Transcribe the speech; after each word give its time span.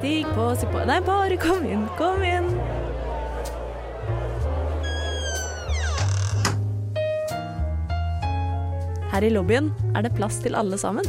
Stig 0.00 0.24
på, 0.32 0.44
si 0.56 0.64
på 0.72 0.80
Nei, 0.88 0.94
bare 1.04 1.36
kom 1.36 1.60
inn, 1.68 1.82
kom 1.98 2.22
inn. 2.24 2.46
Her 9.10 9.26
i 9.26 9.28
lobbyen 9.34 9.68
er 9.92 10.06
det 10.06 10.14
plass 10.16 10.38
til 10.40 10.56
alle 10.56 10.78
sammen. 10.80 11.04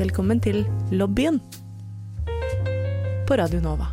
Velkommen 0.00 0.42
til 0.42 0.64
lobbyen 0.90 1.38
på 3.30 3.38
Radio 3.38 3.62
Nova. 3.62 3.86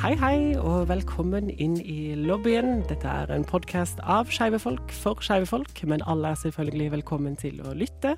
Hei, 0.00 0.14
hei, 0.22 0.38
og 0.56 0.88
velkommen 0.88 1.52
inn 1.60 1.76
i 1.84 2.14
lobbyen. 2.16 2.80
Dette 2.88 3.12
er 3.12 3.36
en 3.36 3.44
podkast 3.44 4.00
av 4.08 4.32
skeive 4.32 4.62
folk 4.64 4.96
for 5.02 5.20
skeive 5.20 5.52
folk, 5.52 5.84
men 5.84 6.00
alle 6.08 6.32
er 6.32 6.42
selvfølgelig 6.46 6.90
velkommen 6.96 7.36
til 7.44 7.60
å 7.60 7.76
lytte. 7.76 8.16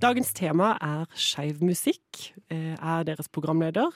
Dagens 0.00 0.30
tema 0.32 0.70
er 0.80 1.02
skeiv 1.18 1.58
musikk. 1.64 2.30
Jeg 2.48 2.76
er 2.80 3.02
deres 3.04 3.28
programleder, 3.28 3.90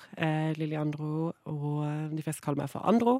Lilliandro, 0.58 1.30
og 1.48 1.78
de 2.12 2.24
fleste 2.24 2.44
kaller 2.44 2.60
meg 2.64 2.72
for 2.72 2.84
Andro. 2.84 3.14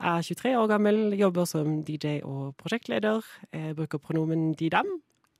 Jeg 0.00 0.10
er 0.10 0.26
23 0.34 0.54
år 0.58 0.66
gammel, 0.72 0.98
jobber 1.16 1.46
som 1.48 1.78
DJ 1.86 2.18
og 2.26 2.56
prosjektleder. 2.58 3.22
Jeg 3.54 3.76
bruker 3.78 4.02
pronomen 4.02 4.50
de-dem. 4.58 4.90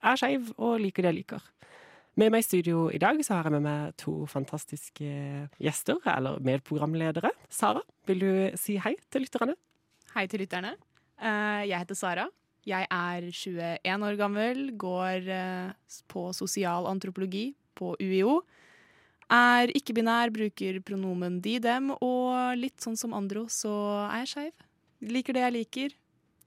Er 0.07 0.21
skeiv 0.21 0.53
og 0.63 0.79
liker 0.85 1.03
det 1.03 1.11
jeg 1.13 1.19
liker. 1.25 1.51
Med 2.17 2.31
meg 2.33 2.45
i 2.45 2.47
studio 2.47 2.87
i 2.95 3.01
dag 3.03 3.19
så 3.27 3.35
har 3.37 3.49
jeg 3.51 3.57
med 3.59 3.67
meg 3.67 3.97
to 4.01 4.15
fantastiske 4.31 5.11
gjester, 5.61 5.99
eller 6.15 6.39
medprogramledere. 6.41 7.35
Sara, 7.53 7.83
vil 8.09 8.23
du 8.23 8.31
si 8.57 8.79
hei 8.81 8.95
til 9.13 9.27
lytterne? 9.27 9.59
Hei 10.15 10.25
til 10.31 10.41
lytterne. 10.47 10.77
Eh, 11.21 11.67
Jeg 11.69 11.83
heter 11.83 11.99
Sara. 11.99 12.31
Jeg 12.67 12.89
er 12.91 13.29
21 13.31 14.07
år 14.09 14.17
gammel, 14.19 14.63
går 14.75 15.29
på 15.31 16.03
på 16.11 16.33
sosialantropologi 16.35 17.53
på 17.79 17.93
UiO. 18.01 18.41
Er 19.33 19.73
ikke-binær, 19.75 20.31
bruker 20.35 20.79
pronomen 20.87 21.41
de, 21.43 21.57
dem, 21.63 21.91
og 21.99 22.59
litt 22.59 22.83
sånn 22.83 22.99
som 22.99 23.15
Andro, 23.17 23.47
så 23.51 23.73
er 24.07 24.23
jeg 24.23 24.33
skeiv. 24.33 24.67
Liker 25.07 25.37
det 25.37 25.43
jeg 25.43 25.55
liker. 25.57 25.97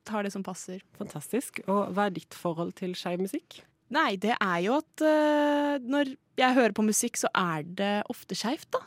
Tar 0.07 0.25
det 0.25 0.31
som 0.33 0.45
passer. 0.45 0.79
Fantastisk. 0.97 1.59
Og 1.67 1.91
hva 1.95 2.07
er 2.07 2.15
ditt 2.15 2.35
forhold 2.37 2.71
til 2.79 2.95
skeiv 2.97 3.21
musikk? 3.21 3.61
Nei, 3.93 4.13
det 4.21 4.35
er 4.37 4.59
jo 4.63 4.77
at 4.79 5.03
uh, 5.03 5.75
når 5.81 6.13
jeg 6.39 6.55
hører 6.55 6.75
på 6.77 6.85
musikk, 6.85 7.19
så 7.19 7.29
er 7.35 7.65
det 7.65 7.93
ofte 8.11 8.37
skeivt, 8.37 8.69
da. 8.75 8.83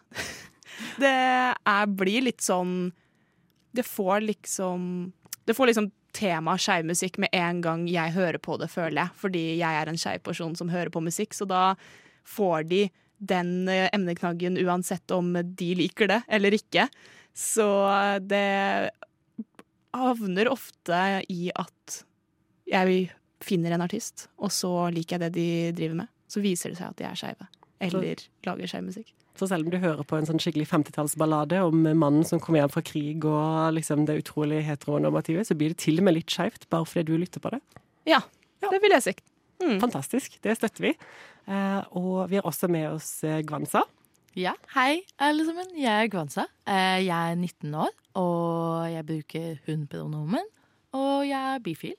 det 1.02 1.12
er, 1.12 1.91
blir 1.92 2.24
litt 2.24 2.41
sånn 2.41 2.94
Det 3.77 3.84
får 3.84 4.22
liksom 4.24 5.12
Det 5.44 5.56
får 5.56 5.69
liksom 5.69 5.91
temaet 6.16 6.62
skeiv 6.62 6.88
musikk 6.88 7.18
med 7.22 7.32
en 7.36 7.60
gang 7.64 7.86
jeg 7.91 8.14
hører 8.16 8.38
på 8.42 8.58
det, 8.60 8.70
føler 8.72 9.05
jeg. 9.05 9.16
Fordi 9.22 9.44
jeg 9.60 9.78
er 9.80 9.91
en 9.91 10.00
skeiv 10.00 10.24
person 10.27 10.56
som 10.58 10.72
hører 10.72 10.92
på 10.92 11.02
musikk, 11.05 11.36
så 11.36 11.48
da 11.48 11.62
får 12.28 12.68
de 12.70 12.82
den 13.22 13.68
eh, 13.70 13.88
emneknaggen 13.94 14.58
uansett 14.58 15.10
om 15.14 15.34
de 15.42 15.70
liker 15.78 16.10
det 16.10 16.20
eller 16.28 16.56
ikke. 16.58 16.88
Så 17.34 17.66
det 18.20 18.90
havner 19.92 20.50
ofte 20.52 20.98
i 21.33 21.48
at 21.55 22.02
jeg 22.68 23.06
finner 23.42 23.74
en 23.74 23.84
artist, 23.84 24.28
og 24.38 24.52
så 24.55 24.90
liker 24.94 25.18
jeg 25.18 25.24
det 25.24 25.33
de 25.36 25.48
driver 25.77 26.02
med. 26.05 26.12
Så 26.30 26.42
viser 26.44 26.72
det 26.72 26.80
seg 26.80 26.92
at 26.92 27.00
de 27.00 27.08
er 27.08 27.18
skeive. 27.18 27.48
Eller 27.83 28.22
lager 28.46 28.70
skeiv 28.70 28.86
musikk. 28.86 29.12
Så 29.38 29.48
selv 29.48 29.64
om 29.64 29.72
du 29.72 29.78
hører 29.80 30.05
på 30.05 30.19
en 30.19 30.27
sånn 30.28 30.41
skikkelig 30.42 30.69
50-tallsballade 30.70 31.62
om 31.64 31.86
mannen 31.88 32.25
som 32.28 32.41
kommer 32.42 32.61
hjem 32.61 32.72
fra 32.75 32.83
krig 32.84 33.25
og 33.25 33.72
liksom 33.78 34.05
det 34.08 34.19
utrolig 34.20 34.61
heteronormative, 34.66 35.44
så 35.48 35.56
blir 35.56 35.72
det 35.72 35.80
til 35.83 36.02
og 36.02 36.08
med 36.08 36.19
litt 36.19 36.33
skeivt 36.33 36.69
bare 36.72 36.89
fordi 36.89 37.08
du 37.08 37.22
lytter 37.22 37.42
på 37.42 37.55
det. 37.55 37.62
Ja, 38.08 38.20
det 38.69 38.83
vil 38.83 38.92
jeg 38.98 39.06
si. 39.06 39.16
Mm. 39.62 39.78
Fantastisk. 39.80 40.36
Det 40.44 40.56
støtter 40.58 40.91
vi. 40.91 40.92
Eh, 41.48 41.80
og 41.97 42.28
vi 42.30 42.39
har 42.39 42.47
også 42.48 42.69
med 42.70 42.91
oss 42.92 43.11
Gwanza. 43.48 43.86
Ja, 44.39 44.55
hei 44.72 45.02
alle 45.20 45.44
sammen. 45.44 45.74
Jeg 45.77 46.06
er 46.06 46.08
Gwanza. 46.12 46.46
Eh, 46.64 47.05
jeg 47.05 47.33
er 47.33 47.35
19 47.36 47.74
år, 47.74 47.90
og 48.17 48.89
jeg 48.89 49.06
bruker 49.06 49.58
hun-pronomen. 49.67 50.46
Og 50.96 51.27
jeg 51.29 51.55
er 51.55 51.61
bifil. 51.64 51.96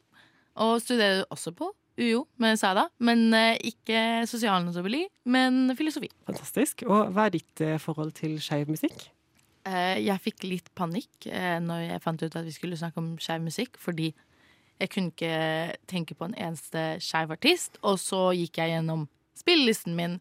Og 0.61 0.81
studerer 0.81 1.25
også 1.33 1.53
på 1.57 1.69
UiO 1.99 2.23
med 2.41 2.57
Sara, 2.57 2.87
men 3.05 3.27
eh, 3.37 3.57
ikke 3.69 4.23
sosialantropologi, 4.29 5.05
men 5.29 5.75
filosofi. 5.77 6.09
Fantastisk. 6.25 6.81
Og 6.89 7.11
hva 7.13 7.27
er 7.27 7.35
ditt 7.35 7.61
eh, 7.61 7.75
forhold 7.81 8.15
til 8.17 8.39
skeiv 8.41 8.71
musikk? 8.73 9.07
Eh, 9.69 9.99
Jeg 10.03 10.19
fikk 10.25 10.43
litt 10.47 10.71
panikk 10.75 11.27
når 11.63 11.85
jeg 11.85 12.01
fant 12.03 12.23
ut 12.25 12.35
at 12.35 12.45
vi 12.47 12.51
skulle 12.55 12.79
snakke 12.79 12.99
om 12.99 13.13
skeiv 13.21 13.45
musikk, 13.45 13.77
fordi 13.79 14.09
jeg 14.81 14.89
kunne 14.89 15.13
ikke 15.13 15.77
tenke 15.87 16.17
på 16.17 16.25
en 16.27 16.33
eneste 16.35 16.97
skeiv 16.99 17.31
artist. 17.37 17.77
Og 17.85 17.99
så 18.01 18.31
gikk 18.35 18.57
jeg 18.59 18.73
gjennom 18.73 19.05
spillelisten 19.37 19.95
min 19.95 20.17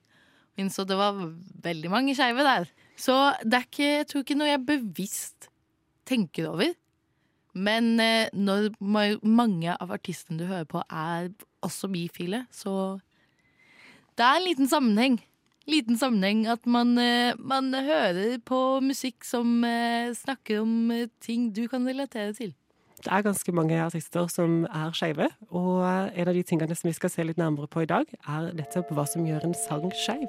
og 0.53 0.61
innså 0.61 0.85
det 0.85 0.99
var 1.01 1.17
veldig 1.65 1.89
mange 1.91 2.13
skeive 2.15 2.45
der. 2.45 2.69
Så 3.01 3.15
det 3.41 3.57
er 3.57 3.65
ikke, 3.65 3.87
jeg 4.03 4.07
tror 4.11 4.25
ikke 4.27 4.37
noe 4.37 4.51
jeg 4.51 4.67
bevisst 4.69 5.49
tenker 6.05 6.51
over. 6.51 6.75
Men 7.55 7.99
eh, 8.01 8.29
når 8.33 8.71
ma- 8.81 9.19
mange 9.23 9.75
av 9.81 9.91
artistene 9.93 10.39
du 10.41 10.47
hører 10.49 10.65
på, 10.71 10.81
er 10.89 11.29
også 11.63 11.91
bifile, 11.93 12.47
så 12.51 13.01
Det 14.17 14.25
er 14.25 14.37
en 14.41 14.45
liten 14.49 14.69
sammenheng. 14.69 15.21
Liten 15.69 15.97
sammenheng 15.97 16.47
at 16.51 16.67
man, 16.67 16.97
eh, 16.99 17.33
man 17.39 17.73
hører 17.75 18.39
på 18.45 18.81
musikk 18.83 19.25
som 19.25 19.63
eh, 19.65 20.13
snakker 20.13 20.61
om 20.65 20.91
ting 21.21 21.53
du 21.55 21.67
kan 21.69 21.87
relatere 21.87 22.33
til. 22.35 22.55
Det 23.03 23.11
er 23.11 23.23
ganske 23.23 23.53
mange 23.53 23.79
artister 23.83 24.29
som 24.31 24.65
er 24.65 24.93
skeive, 24.95 25.27
og 25.51 25.83
en 26.15 26.29
av 26.29 26.35
de 26.35 26.43
tingene 26.47 26.77
som 26.79 26.87
vi 26.89 26.95
skal 26.95 27.11
se 27.11 27.25
litt 27.27 27.37
nærmere 27.41 27.67
på 27.67 27.83
i 27.83 27.87
dag, 27.91 28.07
er 28.29 28.53
nettopp 28.55 28.93
hva 28.95 29.07
som 29.11 29.27
gjør 29.27 29.49
en 29.49 29.55
sang 29.59 29.89
skeiv. 29.91 30.29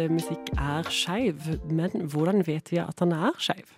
eh, 0.00 0.10
musikk 0.12 0.50
er 0.56 0.88
skeiv, 0.92 1.48
men 1.70 2.06
hvordan 2.12 2.44
vet 2.46 2.70
vi 2.72 2.80
at 2.82 3.00
han 3.02 3.14
er 3.16 3.36
skeiv? 3.42 3.68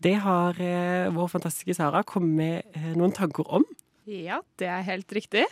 Det 0.00 0.14
har 0.24 0.56
eh, 0.62 1.10
vår 1.12 1.28
fantastiske 1.34 1.76
Sara 1.76 2.02
kommet 2.08 2.36
med 2.38 2.76
eh, 2.78 2.92
noen 2.98 3.14
tanker 3.16 3.48
om. 3.48 3.66
Ja, 4.10 4.40
det 4.58 4.70
er 4.70 4.86
helt 4.86 5.12
riktig. 5.14 5.44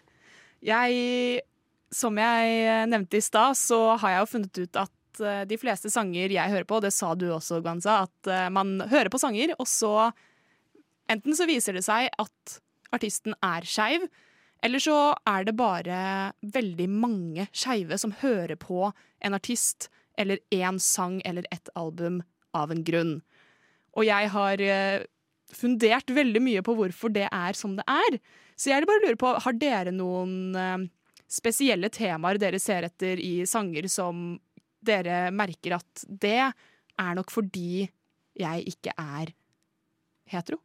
Jeg, 0.65 1.43
som 1.95 2.17
jeg 2.19 2.87
nevnte 2.91 3.21
i 3.21 3.25
stad, 3.25 3.59
så 3.61 3.99
har 4.01 4.15
jeg 4.15 4.23
jo 4.23 4.31
funnet 4.33 4.63
ut 4.65 4.81
at 4.85 4.95
de 5.51 5.57
fleste 5.59 5.91
sanger 5.91 6.31
jeg 6.31 6.51
hører 6.53 6.67
på, 6.67 6.79
det 6.83 6.93
sa 6.95 7.11
du 7.19 7.27
også, 7.35 7.59
Ganza, 7.63 8.05
at 8.07 8.51
man 8.55 8.77
hører 8.87 9.11
på 9.11 9.19
sanger, 9.19 9.51
og 9.59 9.67
så 9.67 10.11
Enten 11.09 11.33
så 11.33 11.47
viser 11.49 11.73
det 11.73 11.81
seg 11.87 12.11
at 12.21 12.59
artisten 12.93 13.33
er 13.41 13.65
skeiv, 13.65 14.03
eller 14.65 14.83
så 14.83 14.97
er 15.29 15.47
det 15.47 15.55
bare 15.59 15.99
veldig 16.43 16.89
mange 16.91 17.47
skeive 17.55 17.99
som 18.01 18.15
hører 18.23 18.59
på 18.59 18.89
en 19.25 19.37
artist 19.37 19.89
eller 20.19 20.41
én 20.51 20.81
sang 20.83 21.21
eller 21.25 21.47
ett 21.55 21.71
album 21.79 22.23
av 22.57 22.73
en 22.75 22.83
grunn. 22.85 23.15
Og 23.95 24.07
jeg 24.09 24.31
har 24.35 24.63
eh, 24.63 25.07
fundert 25.55 26.11
veldig 26.11 26.43
mye 26.43 26.65
på 26.67 26.75
hvorfor 26.79 27.13
det 27.15 27.29
er 27.31 27.59
som 27.59 27.77
det 27.79 27.87
er. 27.87 28.19
Så 28.59 28.73
jeg 28.73 28.89
bare 28.89 29.05
lurer 29.05 29.21
på, 29.21 29.33
har 29.45 29.59
dere 29.59 29.95
noen 29.95 30.57
eh, 30.59 30.89
spesielle 31.31 31.91
temaer 31.95 32.41
dere 32.41 32.59
ser 32.63 32.89
etter 32.89 33.21
i 33.23 33.47
sanger 33.47 33.87
som 33.93 34.39
dere 34.85 35.29
merker 35.35 35.79
at 35.79 36.07
det 36.09 36.41
er 36.49 37.19
nok 37.19 37.31
fordi 37.31 37.87
jeg 38.39 38.75
ikke 38.75 38.95
er 38.99 39.35
hetero? 40.31 40.61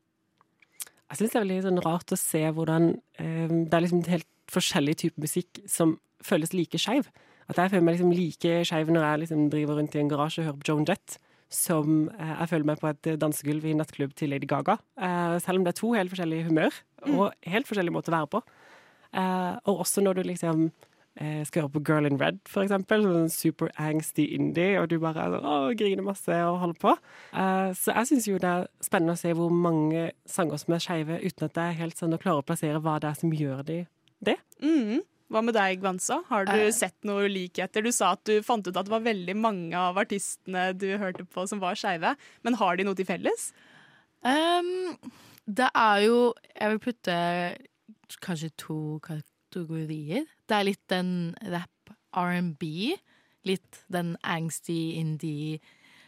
Jeg 1.14 1.20
syns 1.20 1.34
det 1.34 1.38
er 1.38 1.44
veldig 1.44 1.64
sånn 1.68 1.84
rart 1.86 2.14
å 2.16 2.18
se 2.18 2.40
hvordan 2.58 2.88
eh, 3.22 3.52
det 3.70 3.78
er 3.78 3.84
liksom 3.86 4.00
helt 4.10 4.30
forskjellig 4.50 4.96
type 4.98 5.22
musikk 5.22 5.60
som 5.70 6.00
føles 6.26 6.56
like 6.58 6.80
skeiv. 6.82 7.12
At 7.52 7.60
jeg 7.60 7.70
føler 7.70 7.86
meg 7.86 8.00
liksom 8.00 8.16
like 8.18 8.56
skeiv 8.66 8.90
når 8.90 9.06
jeg 9.06 9.22
liksom 9.22 9.44
driver 9.54 9.78
rundt 9.78 9.94
i 9.94 10.02
en 10.02 10.10
garasje 10.10 10.42
og 10.42 10.48
hører 10.48 10.58
på 10.64 10.68
Joan 10.72 10.88
Jett, 10.90 11.20
som 11.54 12.08
eh, 12.16 12.32
jeg 12.32 12.50
føler 12.50 12.70
meg 12.72 12.82
på 12.82 12.90
et 12.90 13.12
dansegulv 13.22 13.68
i 13.68 13.76
en 13.76 13.84
nattklubb 13.84 14.16
til 14.18 14.34
Lady 14.34 14.50
Gaga. 14.50 14.80
Eh, 14.98 15.36
selv 15.46 15.62
om 15.62 15.68
det 15.68 15.76
er 15.76 15.80
to 15.84 15.92
helt 15.94 16.16
forskjellige 16.16 16.48
humør 16.50 16.82
og 17.14 17.28
helt 17.46 17.70
forskjellige 17.70 17.94
måter 17.94 18.16
å 18.16 18.18
være 18.18 18.32
på. 18.34 18.44
Eh, 19.14 19.54
og 19.70 19.86
også 19.86 20.02
når 20.02 20.18
du 20.18 20.26
liksom 20.32 20.66
eh, 21.20 21.44
skal 21.46 21.66
høre 21.66 21.74
på 21.76 21.84
Girl 21.88 22.06
in 22.10 22.20
Red, 22.22 22.40
for 22.50 22.64
eksempel. 22.64 23.04
Sånn 23.06 23.30
super 23.34 23.72
angsty 23.78 24.26
indie, 24.36 24.80
og 24.82 24.90
du 24.90 24.98
bare 25.00 25.28
er 25.28 25.36
sånn, 25.38 25.46
å, 25.46 25.72
griner 25.78 26.04
masse 26.06 26.40
og 26.48 26.60
holder 26.64 26.80
på. 26.82 26.96
Uh, 27.34 27.70
så 27.78 27.94
jeg 28.00 28.12
syns 28.12 28.28
jo 28.32 28.38
det 28.42 28.50
er 28.50 28.68
spennende 28.84 29.16
å 29.18 29.22
se 29.22 29.34
hvor 29.38 29.50
mange 29.54 30.12
sanger 30.30 30.58
som 30.62 30.74
er 30.78 30.84
skeive, 30.84 31.20
uten 31.24 31.48
at 31.50 31.56
det 31.58 31.64
er 31.70 31.82
helt 31.84 31.98
sånn 32.00 32.14
å 32.16 32.22
klare 32.22 32.44
å 32.44 32.48
plassere 32.48 32.82
hva 32.84 33.00
det 33.04 33.10
er 33.12 33.20
som 33.20 33.34
gjør 33.34 33.66
de 33.68 33.80
det. 34.24 34.38
Mm. 34.64 35.02
Hva 35.34 35.42
med 35.42 35.56
deg, 35.58 35.80
Gvansa? 35.82 36.20
Har 36.30 36.46
du 36.46 36.52
Eh. 36.54 36.72
sett 36.72 36.96
noe 37.04 37.26
likheter? 37.28 37.82
Du 37.82 37.92
sa 37.92 38.12
at 38.14 38.24
du 38.24 38.42
fant 38.46 38.68
ut 38.68 38.76
at 38.78 38.86
det 38.86 38.92
var 38.92 39.02
veldig 39.02 39.36
mange 39.36 39.74
av 39.74 39.98
artistene 39.98 40.78
du 40.78 40.98
hørte 41.02 41.26
på 41.26 41.48
som 41.50 41.60
var 41.60 41.74
skeive. 41.76 42.16
Men 42.44 42.54
har 42.60 42.78
de 42.78 42.84
noe 42.86 42.96
til 42.96 43.06
felles? 43.10 43.52
Um, 44.24 44.96
det 45.50 45.68
er 45.76 46.06
jo 46.06 46.34
Jeg 46.56 46.70
vil 46.70 46.80
putte 46.80 47.16
kanskje 48.22 48.52
to 48.58 49.00
kategorier. 49.54 50.26
Det 50.48 50.58
er 50.58 50.68
litt 50.68 50.84
den 50.90 51.36
rap 51.54 51.94
R&B. 52.18 52.96
Litt 53.46 53.84
den 53.92 54.16
angsty 54.24 54.96
indie. 55.00 55.60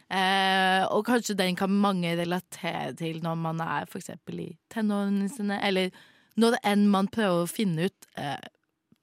Eh, 0.08 0.82
og 0.86 1.06
kanskje 1.06 1.36
den 1.36 1.56
kan 1.58 1.70
mange 1.70 2.14
relatere 2.16 2.94
til 2.96 3.18
når 3.24 3.38
man 3.42 3.60
er 3.60 3.88
eksempel 3.90 4.40
i 4.40 4.50
tenårene 4.70 5.28
sine, 5.28 5.58
eller 5.66 5.90
når 6.38 6.60
enn 6.62 6.86
man 6.92 7.08
prøver 7.10 7.42
å 7.42 7.50
finne 7.50 7.88
ut 7.88 8.06
eh, 8.20 8.38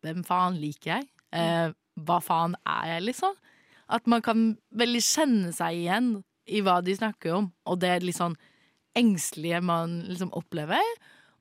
hvem 0.03 0.23
faen 0.23 0.59
liker 0.61 0.95
jeg? 0.95 1.09
Eh, 1.35 1.73
hva 2.07 2.19
faen 2.23 2.55
er 2.63 2.93
jeg, 2.93 3.07
liksom? 3.09 3.35
At 3.93 4.07
man 4.07 4.23
kan 4.23 4.53
veldig 4.71 5.01
kjenne 5.03 5.51
seg 5.53 5.81
igjen 5.83 6.13
i 6.47 6.63
hva 6.63 6.79
de 6.83 6.95
snakker 6.95 7.35
om, 7.35 7.51
og 7.67 7.81
det 7.83 7.99
litt 8.03 8.17
sånn 8.17 8.39
engstelige 8.97 9.59
man 9.65 10.01
liksom 10.07 10.31
opplever. 10.37 10.81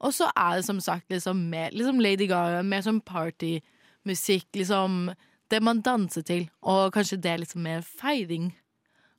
Og 0.03 0.15
så 0.17 0.29
er 0.35 0.59
det 0.59 0.67
som 0.67 0.81
sagt 0.83 1.11
liksom 1.13 1.45
mer 1.53 1.71
liksom 1.75 2.01
Lady 2.03 2.27
Gaga, 2.31 2.63
mer 2.67 2.83
som 2.85 3.01
partymusikk, 3.01 4.49
liksom 4.59 5.13
det 5.53 5.61
man 5.63 5.83
danser 5.85 6.25
til, 6.27 6.47
og 6.63 6.93
kanskje 6.95 7.21
det 7.21 7.31
er 7.31 7.43
liksom 7.43 7.63
mer 7.63 7.83
feiring 7.85 8.53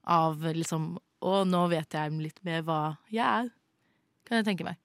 av 0.03 0.41
liksom 0.43 0.97
Og 1.23 1.45
nå 1.47 1.67
vet 1.71 1.95
jeg 1.95 2.11
litt 2.19 2.41
mer 2.43 2.65
hva 2.67 2.97
jeg 3.07 3.23
er, 3.23 3.45
kan 4.27 4.41
jeg 4.41 4.45
tenke 4.49 4.65
meg. 4.67 4.75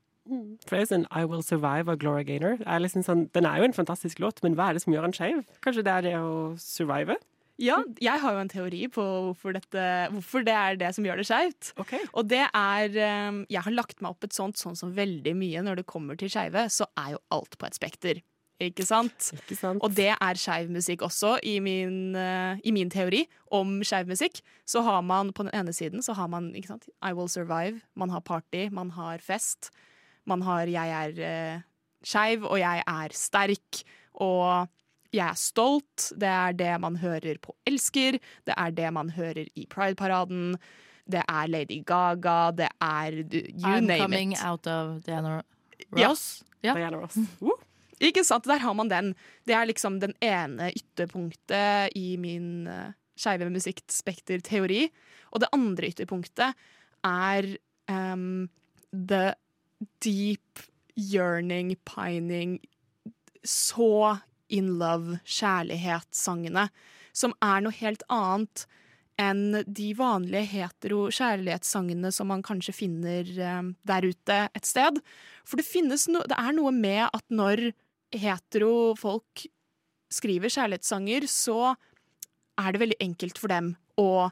Er 0.71 0.85
sånn 0.87 1.07
I 1.11 1.25
Will 1.27 1.43
Survive 1.43 1.91
av 1.91 1.99
Gloria 1.99 2.23
Gaynor. 2.29 2.61
Er 2.63 2.79
liksom 2.85 3.03
sånn, 3.03 3.25
den 3.35 3.49
er 3.49 3.59
jo 3.59 3.67
en 3.67 3.75
fantastisk 3.75 4.21
låt, 4.23 4.39
men 4.45 4.55
hva 4.55 4.69
er 4.69 4.77
det 4.77 4.85
som 4.85 4.95
gjør 4.95 5.09
den 5.09 5.17
skeiv? 5.17 5.41
Kanskje 5.65 5.83
det 5.83 5.95
er 5.97 6.05
det 6.05 6.13
å 6.21 6.55
survive? 6.63 7.17
Ja, 7.59 7.81
jeg 7.99 8.23
har 8.23 8.35
jo 8.37 8.41
en 8.41 8.51
teori 8.51 8.85
på 8.93 9.03
hvorfor, 9.03 9.57
dette, 9.57 9.85
hvorfor 10.15 10.45
det 10.47 10.55
er 10.55 10.79
det 10.79 10.93
som 10.95 11.07
gjør 11.07 11.19
det 11.19 11.27
skeivt. 11.27 11.73
Ok. 11.83 11.97
Og 12.13 12.29
det 12.31 12.45
er 12.47 12.99
um, 13.29 13.43
Jeg 13.51 13.65
har 13.67 13.75
lagt 13.75 14.03
meg 14.05 14.15
opp 14.15 14.27
et 14.29 14.37
sånt 14.37 14.61
sånn 14.61 14.79
som 14.79 14.95
veldig 14.95 15.35
mye 15.39 15.65
når 15.67 15.81
det 15.81 15.89
kommer 15.91 16.19
til 16.19 16.31
skeive, 16.31 16.69
så 16.71 16.87
er 17.01 17.17
jo 17.17 17.23
alt 17.35 17.59
på 17.59 17.67
et 17.67 17.79
spekter. 17.79 18.23
Ikke 18.63 18.83
sant? 18.83 19.31
Ikke 19.37 19.55
sant? 19.55 19.83
Og 19.87 19.93
det 19.95 20.11
er 20.15 20.39
skeiv 20.39 20.71
musikk 20.75 21.05
også, 21.07 21.37
i 21.47 21.59
min, 21.63 22.17
eh, 22.19 22.59
i 22.67 22.73
min 22.75 22.91
teori 22.91 23.23
om 23.55 23.77
skeiv 23.87 24.11
musikk. 24.11 24.41
Så 24.67 24.83
har 24.87 25.03
man 25.07 25.31
på 25.31 25.47
den 25.47 25.55
ene 25.55 25.75
siden 25.75 26.03
så 26.03 26.17
har 26.19 26.31
man 26.31 26.51
ikke 26.59 26.73
sant, 26.73 26.89
I 26.99 27.13
Will 27.15 27.31
Survive, 27.31 27.83
man 27.95 28.11
har 28.11 28.23
party, 28.27 28.67
man 28.75 28.91
har 28.99 29.23
fest. 29.23 29.71
Man 30.27 30.43
har 30.43 30.67
Jeg 30.67 30.91
er 30.91 31.15
uh, 31.23 31.63
skeiv, 32.05 32.45
og 32.45 32.59
jeg 32.59 32.83
er 32.87 33.15
sterk, 33.15 33.85
og 34.15 34.69
jeg 35.15 35.25
er 35.25 35.39
stolt. 35.41 36.11
Det 36.17 36.29
er 36.29 36.57
det 36.59 36.75
man 36.83 36.99
hører 37.01 37.41
på 37.43 37.55
Elsker, 37.69 38.19
det 38.47 38.57
er 38.57 38.75
det 38.77 38.91
man 38.93 39.11
hører 39.17 39.47
i 39.55 39.67
Pride-paraden. 39.71 40.57
Det 41.09 41.23
er 41.25 41.49
Lady 41.49 41.81
Gaga, 41.87 42.51
det 42.53 42.69
er 42.85 43.23
you 43.33 43.65
I'm 43.65 43.87
name 43.89 44.03
coming 44.03 44.35
out 44.45 44.67
of 44.67 45.01
Diana 45.07 45.41
Ross. 45.97 46.45
Ja. 46.63 46.75
Diana 46.75 46.99
Ross. 47.01 47.17
Uh, 47.41 47.57
Ikke 48.01 48.25
sant? 48.25 48.45
Der 48.45 48.61
har 48.61 48.75
man 48.75 48.91
den. 48.91 49.15
Det 49.47 49.55
er 49.57 49.65
liksom 49.65 50.01
den 50.01 50.13
ene 50.21 50.71
ytterpunktet 50.77 51.97
i 51.97 52.17
min 52.21 52.69
uh, 52.69 52.93
skeive 53.19 53.49
musikkspekter-teori. 53.51 54.89
Og 55.33 55.41
det 55.41 55.51
andre 55.53 55.89
ytterpunktet 55.89 56.55
er 57.05 57.49
um, 57.89 58.49
the 58.93 59.33
deep 60.05 60.63
yearning, 60.99 61.77
pining, 61.87 62.59
så 63.45 64.19
in 64.49 64.77
love, 64.81 65.19
kjærlighetssangene, 65.29 66.69
som 67.17 67.35
er 67.45 67.65
noe 67.65 67.75
helt 67.81 68.05
annet 68.13 68.67
enn 69.19 69.65
de 69.67 69.89
vanlige 69.99 70.47
hetero-kjærlighetssangene 70.53 72.13
som 72.15 72.31
man 72.31 72.45
kanskje 72.47 72.77
finner 72.77 73.31
um, 73.59 73.73
der 73.89 74.07
ute 74.07 74.39
et 74.55 74.69
sted. 74.69 75.01
For 75.43 75.59
det, 75.59 75.67
no, 76.13 76.23
det 76.23 76.39
er 76.39 76.55
noe 76.55 76.73
med 76.75 77.09
at 77.09 77.25
når 77.35 77.71
hetero 78.15 78.95
folk 78.99 79.49
skriver 80.15 80.53
kjærlighetssanger, 80.53 81.27
så 81.29 81.75
er 82.59 82.73
det 82.73 82.83
veldig 82.83 83.01
enkelt 83.05 83.41
for 83.43 83.53
dem 83.53 83.75
å 83.99 84.31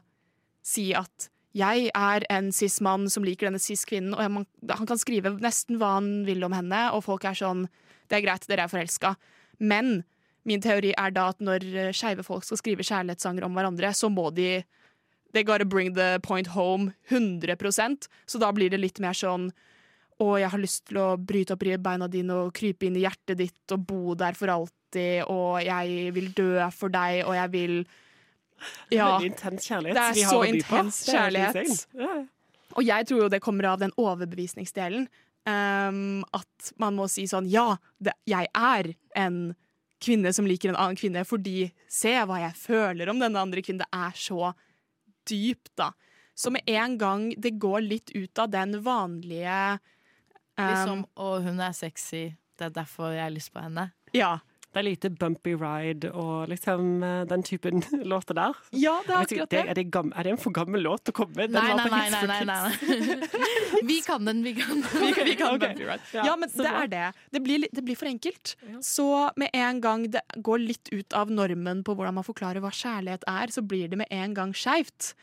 si 0.65 0.89
at 0.97 1.29
jeg 1.57 1.89
er 1.95 2.25
en 2.31 2.51
cis-mann 2.53 3.07
som 3.09 3.25
liker 3.25 3.47
denne 3.47 3.61
cis-kvinnen, 3.61 4.13
og 4.13 4.33
man, 4.33 4.45
han 4.69 4.89
kan 4.89 4.99
skrive 5.01 5.33
nesten 5.41 5.79
hva 5.81 5.95
han 5.97 6.21
vil 6.27 6.43
om 6.45 6.53
henne, 6.53 6.81
og 6.93 7.05
folk 7.07 7.25
er 7.25 7.37
sånn 7.37 7.65
Det 8.07 8.19
er 8.19 8.23
greit, 8.23 8.45
dere 8.47 8.63
er 8.63 8.71
forelska. 8.71 9.15
Men 9.59 10.03
min 10.47 10.61
teori 10.63 10.93
er 10.97 11.13
da 11.15 11.29
at 11.33 11.43
når 11.43 11.65
eh, 11.75 11.93
skeive 11.95 12.23
folk 12.23 12.45
skal 12.47 12.59
skrive 12.61 12.85
kjærlighetssanger 12.87 13.45
om 13.47 13.57
hverandre, 13.57 13.93
så 13.93 14.09
må 14.09 14.29
de 14.35 14.63
They 15.35 15.43
gotta 15.43 15.65
bring 15.65 15.93
the 15.93 16.19
point 16.23 16.47
home 16.47 16.93
100% 17.11 18.07
Så 18.25 18.39
da 18.39 18.47
blir 18.55 18.71
det 18.71 18.79
litt 18.79 19.01
mer 19.03 19.13
sånn 19.13 19.49
å, 20.17 20.37
jeg 20.39 20.49
har 20.49 20.61
lyst 20.61 20.87
til 20.89 20.97
å 20.97 21.07
bryte 21.19 21.53
opp 21.53 21.65
beina 21.83 22.07
dine 22.09 22.33
og 22.33 22.53
krype 22.57 22.87
inn 22.87 22.95
i 22.97 23.03
hjertet 23.03 23.37
ditt 23.37 23.75
og 23.75 23.83
bo 23.85 24.15
der 24.17 24.33
for 24.33 24.49
alltid, 24.49 25.27
og 25.29 25.59
jeg 25.61 26.13
vil 26.15 26.31
dø 26.33 26.65
for 26.73 26.89
deg, 26.89 27.21
og 27.27 27.35
jeg 27.37 27.51
vil 27.53 27.75
Ja. 28.89 29.19
Veldig 29.19 29.27
intens 29.29 29.67
kjærlighet. 29.69 29.93
Det 29.93 30.23
er 30.23 30.29
så 30.31 30.39
intens 30.47 31.03
kjærlighet. 31.05 32.29
Og 32.73 32.83
jeg 32.87 33.05
tror 33.05 33.19
jo 33.21 33.29
det 33.29 33.41
kommer 33.41 33.67
av 33.69 33.79
den 33.79 33.93
overbevisningsdelen. 33.93 35.05
Um, 35.47 36.25
at 36.35 36.73
man 36.75 36.97
må 36.97 37.05
si 37.07 37.23
sånn 37.29 37.45
Ja, 37.47 37.77
det, 38.03 38.11
jeg 38.27 38.49
er 38.51 38.89
en 39.15 39.37
kvinne 40.03 40.33
som 40.35 40.47
liker 40.49 40.73
en 40.73 40.79
annen 40.79 40.97
kvinne, 40.99 41.23
fordi 41.25 41.69
se 41.89 42.11
hva 42.27 42.41
jeg 42.41 42.57
føler 42.59 43.09
om 43.09 43.21
denne 43.21 43.41
andre 43.41 43.63
kvinnen. 43.63 43.85
Det 43.85 43.95
er 43.95 44.17
så 44.19 44.51
dypt, 45.27 45.71
da. 45.79 45.93
Så 46.37 46.51
med 46.53 46.67
en 46.69 46.97
gang 46.99 47.29
det 47.37 47.55
går 47.61 47.81
litt 47.85 48.11
ut 48.13 48.43
av 48.43 48.51
den 48.53 48.77
vanlige 48.85 49.79
um, 50.59 50.67
Liksom, 50.67 51.05
og 51.15 51.47
hun 51.47 51.63
er 51.63 51.73
sexy, 51.77 52.27
det 52.59 52.69
er 52.69 52.75
derfor 52.75 53.15
jeg 53.15 53.25
har 53.25 53.33
lyst 53.33 53.53
på 53.55 53.63
henne. 53.63 53.89
Ja. 54.13 54.37
Det 54.75 54.81
er 54.81 54.85
lite 54.85 55.09
bumpy 55.15 55.53
ride 55.57 56.09
og 56.11 56.49
liksom 56.51 57.03
eh, 57.03 57.21
den 57.29 57.43
typen 57.47 57.81
låter 58.11 58.35
der. 58.37 58.57
ja, 58.75 58.97
det 59.07 59.13
er 59.13 59.21
akkurat 59.23 59.49
det, 59.53 59.61
er, 59.61 59.77
det 59.77 59.85
er 59.95 60.27
det 60.27 60.33
en 60.33 60.41
for 60.41 60.53
gammel 60.53 60.83
låt 60.85 61.09
å 61.09 61.15
komme 61.15 61.33
med? 61.39 61.55
Nei, 61.55 61.71
nei, 61.79 61.87
nei. 62.11 62.25
Nei, 62.27 62.41
nei. 62.51 63.79
Vi 63.87 64.01
kan 64.05 64.27
den, 64.27 64.43
vi 64.45 64.53
kan. 64.59 64.83
Vi 65.07 65.13
kan, 65.15 65.25
vi 65.25 65.35
kan 65.39 65.57
bumpy 65.61 65.87
ride. 65.87 66.11
Ja, 66.13 66.35
men 66.37 66.51
det 66.51 66.67
er 66.67 66.91
det. 66.91 67.05
Det 67.33 67.41
blir, 67.45 67.65
det 67.71 67.83
blir 67.87 67.97
for 67.97 68.09
enkelt. 68.09 68.55
Så 68.85 69.07
med 69.39 69.49
en 69.55 69.81
gang 69.81 70.05
det 70.11 70.21
går 70.43 70.61
litt 70.61 70.91
ut 70.91 71.15
av 71.15 71.31
normen 71.31 71.83
på 71.87 71.95
hvordan 71.95 72.17
man 72.19 72.27
forklarer 72.27 72.61
hva 72.63 72.71
kjærlighet 72.73 73.25
er, 73.29 73.53
så 73.53 73.63
blir 73.63 73.87
det 73.91 74.01
med 74.03 74.11
en 74.13 74.35
gang 74.37 74.53
skeivt. 74.57 75.13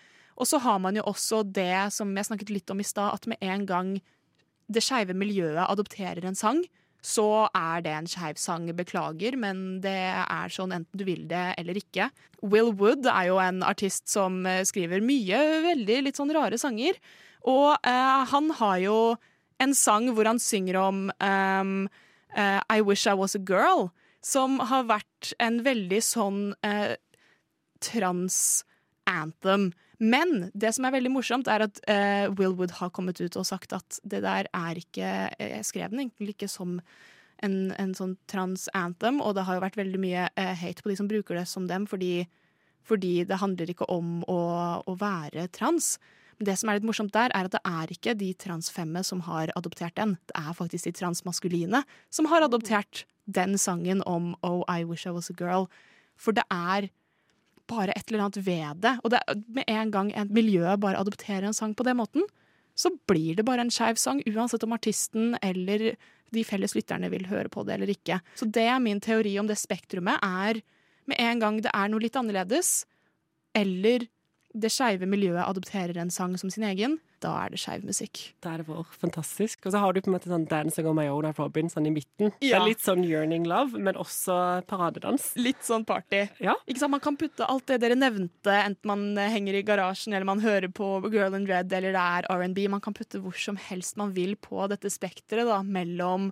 Og 0.41 0.49
så 0.51 0.59
har 0.65 0.81
man 0.83 0.97
jo 0.99 1.05
også 1.07 1.43
det 1.47 1.93
som 1.95 2.11
jeg 2.17 2.27
snakket 2.31 2.51
litt 2.51 2.73
om 2.75 2.81
i 2.83 2.87
stad, 2.87 3.13
at 3.15 3.29
med 3.31 3.39
en 3.45 3.67
gang 3.69 3.93
det 4.73 4.83
skeive 4.83 5.15
miljøet 5.17 5.67
adopterer 5.69 6.25
en 6.27 6.39
sang, 6.39 6.63
så 7.05 7.47
er 7.53 7.83
det 7.85 7.93
en 7.93 8.09
skeiv 8.09 8.39
sang. 8.41 8.71
Beklager, 8.77 9.37
men 9.37 9.83
det 9.85 9.93
er 10.25 10.53
sånn 10.53 10.73
enten 10.73 10.99
du 10.99 11.05
vil 11.05 11.27
det 11.29 11.51
eller 11.61 11.77
ikke. 11.77 12.09
Will 12.41 12.73
Wood 12.73 13.05
er 13.11 13.29
jo 13.29 13.37
en 13.43 13.61
artist 13.67 14.09
som 14.09 14.43
eh, 14.49 14.63
skriver 14.65 15.05
mye 15.05 15.43
veldig 15.69 16.01
litt 16.07 16.21
sånn 16.21 16.33
rare 16.35 16.59
sanger. 16.61 16.97
Og 17.45 17.75
eh, 17.85 18.25
han 18.33 18.51
har 18.61 18.81
jo 18.81 18.99
en 19.63 19.77
sang 19.77 20.09
hvor 20.15 20.27
han 20.29 20.41
synger 20.43 20.81
om 20.81 21.07
um, 21.13 21.77
uh, 22.37 22.61
I 22.73 22.81
Wish 22.81 23.07
I 23.07 23.15
Was 23.15 23.37
a 23.37 23.39
Girl, 23.39 23.91
som 24.25 24.59
har 24.59 24.89
vært 24.89 25.33
en 25.43 25.61
veldig 25.67 26.01
sånn 26.05 26.41
uh, 26.67 26.95
trans-anthem. 27.85 29.71
Men 30.03 30.49
det 30.55 30.73
som 30.75 30.87
er 30.87 30.95
veldig 30.97 31.13
morsomt, 31.15 31.49
er 31.51 31.67
at 31.69 31.81
uh, 31.87 32.33
Will 32.39 32.57
Wood 32.59 32.75
har 32.81 32.93
kommet 32.95 33.21
ut 33.23 33.37
og 33.39 33.47
sagt 33.47 33.75
at 33.77 34.01
det 34.03 34.25
der 34.25 34.49
er 34.51 34.81
ikke 34.81 35.11
Jeg 35.39 35.67
skrev 35.67 35.93
den 35.93 36.07
egentlig 36.07 36.35
ikke 36.35 36.51
som 36.51 36.81
en, 37.45 37.75
en 37.79 37.93
sånn 37.95 38.17
trans-anthem, 38.31 39.21
og 39.21 39.35
det 39.37 39.45
har 39.47 39.59
jo 39.59 39.65
vært 39.65 39.79
veldig 39.79 40.01
mye 40.01 40.27
uh, 40.33 40.53
hate 40.59 40.83
på 40.83 40.91
de 40.91 40.99
som 40.99 41.11
bruker 41.11 41.39
det 41.39 41.47
som 41.51 41.69
dem, 41.69 41.87
fordi, 41.91 42.27
fordi 42.87 43.25
det 43.29 43.41
handler 43.43 43.71
ikke 43.71 43.89
om 43.93 44.23
å, 44.31 44.39
å 44.87 44.95
være 44.99 45.49
trans. 45.55 45.97
Men 46.39 46.49
det 46.49 46.57
som 46.59 46.71
er 46.71 46.79
litt 46.79 46.87
morsomt 46.89 47.15
der, 47.15 47.31
er 47.35 47.47
at 47.47 47.55
det 47.55 47.63
er 47.69 47.93
ikke 47.95 48.17
de 48.19 48.33
transfemme 48.41 49.03
som 49.07 49.23
har 49.29 49.53
adoptert 49.59 49.97
den. 49.99 50.17
Det 50.31 50.39
er 50.41 50.57
faktisk 50.57 50.89
de 50.89 50.95
transmaskuline 50.99 51.85
som 52.11 52.31
har 52.33 52.47
adoptert 52.47 53.05
den 53.25 53.59
sangen 53.59 54.03
om 54.09 54.35
Oh, 54.43 54.63
I 54.69 54.85
Wish 54.85 55.07
I 55.07 55.15
Was 55.15 55.31
a 55.31 55.37
Girl. 55.39 55.69
For 56.17 56.35
det 56.35 56.45
er 56.51 56.91
bare 57.71 57.95
et 57.97 58.09
eller 58.11 58.27
annet 58.27 58.41
ved 58.47 58.81
det. 58.85 58.97
Og 59.03 59.13
det 59.15 59.21
med 59.57 59.69
en 59.71 59.93
gang 59.95 60.11
et 60.13 60.33
miljø 60.35 60.77
bare 60.81 61.01
adopterer 61.01 61.47
en 61.49 61.57
sang 61.57 61.75
på 61.77 61.87
den 61.87 61.99
måten, 62.01 62.27
så 62.75 62.91
blir 63.09 63.39
det 63.39 63.47
bare 63.47 63.63
en 63.63 63.71
skeiv 63.71 63.99
sang, 64.01 64.23
uansett 64.27 64.65
om 64.67 64.75
artisten 64.75 65.37
eller 65.43 65.93
de 66.35 66.43
felles 66.47 66.75
lytterne 66.75 67.11
vil 67.13 67.29
høre 67.31 67.51
på 67.53 67.63
det 67.67 67.77
eller 67.77 67.93
ikke. 67.93 68.19
Så 68.35 68.49
det 68.51 68.67
er 68.67 68.83
min 68.83 69.03
teori 69.03 69.37
om 69.39 69.47
det 69.47 69.61
spektrumet, 69.61 70.19
er 70.23 70.61
med 71.07 71.21
en 71.21 71.43
gang 71.43 71.61
det 71.63 71.71
er 71.75 71.91
noe 71.93 72.03
litt 72.03 72.17
annerledes, 72.19 72.83
eller 73.55 74.09
det 74.55 74.71
skeive 74.73 75.07
miljøet 75.11 75.45
adopterer 75.45 75.99
en 76.01 76.13
sang 76.15 76.35
som 76.41 76.51
sin 76.51 76.67
egen, 76.67 76.99
da 77.25 77.33
er 77.47 77.55
det 77.55 77.59
skeiv 77.63 77.85
musikk. 77.89 78.21
Det 78.45 78.51
er 78.53 78.61
det 78.63 78.67
vår. 78.69 78.85
Fantastisk. 79.01 79.65
Og 79.65 79.73
så 79.75 79.81
har 79.83 79.95
du 79.97 80.01
på 80.05 80.11
en 80.13 80.17
måte 80.19 80.29
sånn 80.31 80.45
'Dancing 80.51 80.87
on 80.91 80.97
my 80.99 81.07
own' 81.09 81.27
av 81.31 81.39
Robin 81.41 81.71
sånn 81.73 81.89
i 81.89 81.93
midten. 81.95 82.33
Det 82.41 82.53
er 82.53 82.65
litt 82.67 82.85
sånn 82.85 83.03
yearning 83.05 83.47
love, 83.49 83.79
men 83.81 83.97
også 83.97 84.37
paradedans. 84.69 85.31
Litt 85.41 85.65
sånn 85.65 85.87
party. 85.89 86.27
Ja. 86.45 86.55
Ikke 86.69 86.83
sant? 86.85 86.93
Man 86.95 87.01
kan 87.05 87.17
putte 87.17 87.49
alt 87.49 87.67
det 87.73 87.81
dere 87.81 87.97
nevnte, 87.97 88.53
enten 88.53 88.85
man 88.93 89.07
eh, 89.19 89.31
henger 89.33 89.55
i 89.59 89.65
garasjen 89.67 90.13
eller 90.15 90.29
man 90.29 90.45
hører 90.45 90.69
på 90.69 91.01
Girl 91.11 91.35
in 91.35 91.47
Red 91.49 91.73
eller 91.73 91.97
det 91.97 92.05
er 92.05 92.29
R&B. 92.31 92.69
Man 92.69 92.81
kan 92.85 92.95
putte 92.95 93.19
hvor 93.25 93.35
som 93.35 93.57
helst 93.57 93.97
man 93.97 94.13
vil 94.13 94.37
på 94.37 94.69
dette 94.69 94.91
spekteret 94.93 95.49
da, 95.49 95.63
mellom 95.65 96.31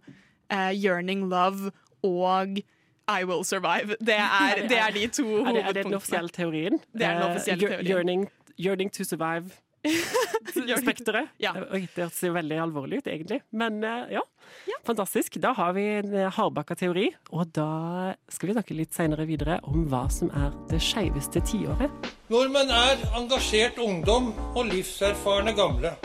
eh, 0.51 0.71
yearning 0.77 1.29
love 1.33 1.73
og 2.05 2.61
I 3.09 3.25
will 3.25 3.43
survive. 3.45 3.97
Det 4.01 4.15
er, 4.15 4.67
det 4.69 4.79
er 4.79 4.93
de 4.95 5.07
to 5.09 5.25
Er 5.43 5.53
det, 5.53 5.63
er 5.65 5.73
det 5.73 5.85
den 5.87 5.95
offisielle 5.99 6.29
teorien? 6.31 6.79
Det 6.95 7.03
er 7.07 7.19
den 7.19 7.23
Eh, 7.23 7.35
offisielle 7.35 7.69
teorien. 7.69 7.87
Yearning, 7.91 8.29
yearning 8.59 8.91
to 8.93 9.05
survive. 9.05 9.51
Spekteret. 10.83 11.33
Ja. 11.43 11.53
Det 11.57 11.83
hørtes 11.97 12.21
jo 12.23 12.33
veldig 12.37 12.59
alvorlig 12.63 13.03
ut, 13.03 13.11
egentlig. 13.11 13.41
Men 13.51 13.81
ja, 13.83 14.23
ja, 14.69 14.79
fantastisk. 14.87 15.41
Da 15.43 15.53
har 15.59 15.75
vi 15.77 15.85
en 15.99 16.15
eh, 16.15 16.31
hardbakka 16.33 16.77
teori, 16.79 17.09
og 17.35 17.51
da 17.57 18.15
skal 18.31 18.51
vi 18.51 18.57
snakke 18.57 18.79
litt 18.79 18.95
senere 18.95 19.27
videre 19.29 19.59
om 19.69 19.87
hva 19.91 20.05
som 20.13 20.31
er 20.39 20.55
det 20.71 20.81
skeiveste 20.83 21.43
tiåret. 21.51 22.11
Nordmenn 22.33 22.71
er 22.73 23.03
engasjert 23.19 23.81
ungdom 23.83 24.33
og 24.55 24.67
livserfarne 24.71 25.55
gamle. 25.59 25.97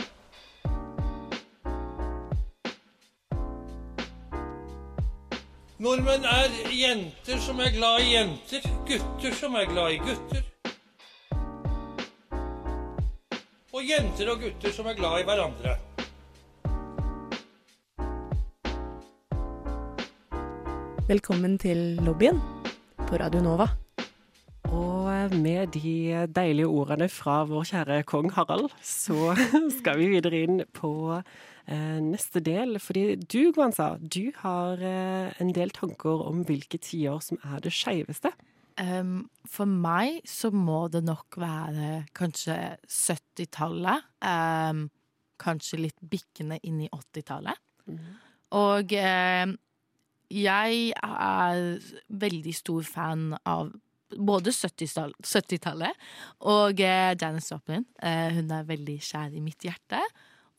Nordmenn 5.77 6.23
er 6.25 6.53
jenter 6.73 7.37
som 7.37 7.59
er 7.61 7.69
glad 7.75 8.01
i 8.01 8.13
jenter, 8.15 8.63
gutter 8.89 9.35
som 9.37 9.55
er 9.59 9.69
glad 9.69 9.93
i 9.93 9.99
gutter. 10.01 10.47
Og 13.77 13.83
jenter 13.85 14.31
og 14.31 14.39
gutter 14.41 14.71
som 14.73 14.87
er 14.89 14.95
glad 14.97 15.19
i 15.21 15.25
hverandre. 15.27 15.75
Velkommen 21.05 21.59
til 21.61 21.99
lobbyen 22.01 22.41
på 23.03 23.19
Radio 23.21 23.43
Nova. 23.45 23.67
Og 24.73 25.35
med 25.43 25.77
de 25.77 26.25
deilige 26.33 26.65
ordene 26.65 27.05
fra 27.05 27.43
vår 27.45 27.69
kjære 27.69 28.01
kong 28.09 28.31
Harald, 28.33 28.73
så 28.81 29.37
skal 29.77 30.01
vi 30.01 30.09
videre 30.15 30.41
inn 30.47 30.63
på 30.73 31.21
eh, 31.21 31.99
neste 32.01 32.41
del. 32.41 32.79
Fordi 32.81 33.05
du, 33.29 33.53
Gwanza, 33.53 33.93
du 34.01 34.31
har 34.41 34.81
eh, 34.81 35.37
en 35.37 35.53
del 35.53 35.69
tanker 35.69 36.25
om 36.25 36.41
hvilke 36.49 36.81
tiår 36.81 37.21
som 37.29 37.37
er 37.45 37.61
det 37.61 37.77
skeiveste. 37.77 38.33
Um, 38.77 39.25
for 39.49 39.65
meg 39.65 40.19
så 40.29 40.51
må 40.53 40.85
det 40.93 41.01
nok 41.05 41.39
være 41.41 42.03
kanskje 42.17 42.57
70-tallet. 42.85 44.05
Um, 44.21 44.85
kanskje 45.41 45.81
litt 45.81 45.97
bikkende 46.01 46.59
inn 46.65 46.83
i 46.85 46.91
80-tallet. 46.93 47.57
Og 48.57 48.93
um, 48.93 49.57
jeg 50.33 50.93
er 50.93 51.59
veldig 52.23 52.55
stor 52.55 52.87
fan 52.87 53.27
av 53.47 53.73
både 54.13 54.53
70-tall- 54.55 55.17
70-tallet 55.23 56.07
og 56.47 56.79
uh, 56.79 57.11
Janis 57.17 57.51
Joplin. 57.51 57.85
Uh, 58.03 58.29
hun 58.37 58.53
er 58.53 58.69
veldig 58.69 58.97
kjær 59.03 59.33
i 59.35 59.43
mitt 59.43 59.65
hjerte. 59.65 60.01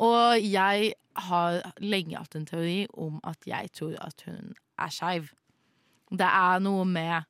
Og 0.05 0.39
jeg 0.43 0.93
har 1.29 1.63
lenge 1.83 2.19
hatt 2.19 2.37
en 2.39 2.47
teori 2.47 2.85
om 2.95 3.19
at 3.27 3.47
jeg 3.47 3.73
tror 3.75 3.97
at 4.05 4.23
hun 4.27 4.55
er 4.79 4.95
skeiv. 4.95 5.33
Det 6.11 6.29
er 6.29 6.63
noe 6.63 6.85
med 6.89 7.27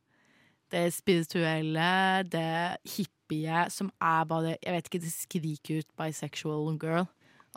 det 0.72 0.88
spirituelle, 0.96 2.24
det 2.28 2.78
hippie, 2.96 3.64
som 3.72 3.90
er 4.00 4.24
bare 4.28 4.56
Jeg 4.62 4.74
vet 4.74 4.90
ikke, 4.90 5.04
det 5.04 5.12
skriker 5.12 5.78
ut 5.82 5.90
bisexual 5.98 6.78
girl. 6.80 7.08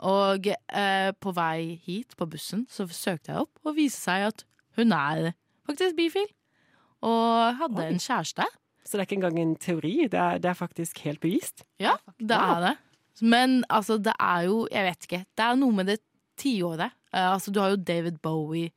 Og 0.02 0.48
eh, 0.48 1.10
på 1.20 1.32
vei 1.36 1.80
hit, 1.84 2.16
på 2.18 2.26
bussen, 2.26 2.66
så 2.70 2.86
søkte 2.88 3.32
jeg 3.32 3.44
opp, 3.44 3.52
og 3.64 3.76
viste 3.76 4.00
seg 4.00 4.28
at 4.32 4.44
hun 4.78 4.94
er 4.96 5.32
faktisk 5.68 5.96
bifil. 5.98 6.30
Og 7.02 7.58
hadde 7.58 7.82
Oi. 7.82 7.90
en 7.92 8.02
kjæreste. 8.02 8.46
Så 8.82 8.96
det 8.96 9.02
er 9.02 9.06
ikke 9.06 9.18
engang 9.20 9.38
en 9.38 9.56
teori, 9.56 10.08
det 10.10 10.18
er, 10.18 10.40
det 10.42 10.50
er 10.50 10.58
faktisk 10.58 10.98
helt 11.04 11.20
bevist. 11.22 11.62
Ja, 11.78 11.94
det 12.18 12.34
er 12.38 12.64
det. 12.64 12.76
Men 13.20 13.62
altså, 13.70 13.98
det 13.98 14.14
er 14.18 14.48
jo 14.48 14.66
Jeg 14.72 14.84
vet 14.84 15.04
ikke. 15.06 15.24
Det 15.36 15.44
er 15.44 15.58
noe 15.60 15.76
med 15.76 15.86
det 15.86 15.98
tiåret. 16.40 16.90
Eh, 17.14 17.28
altså, 17.32 17.50
du 17.50 17.60
har 17.60 17.74
jo 17.74 17.76
David 17.76 18.18
Bowie, 18.22 18.72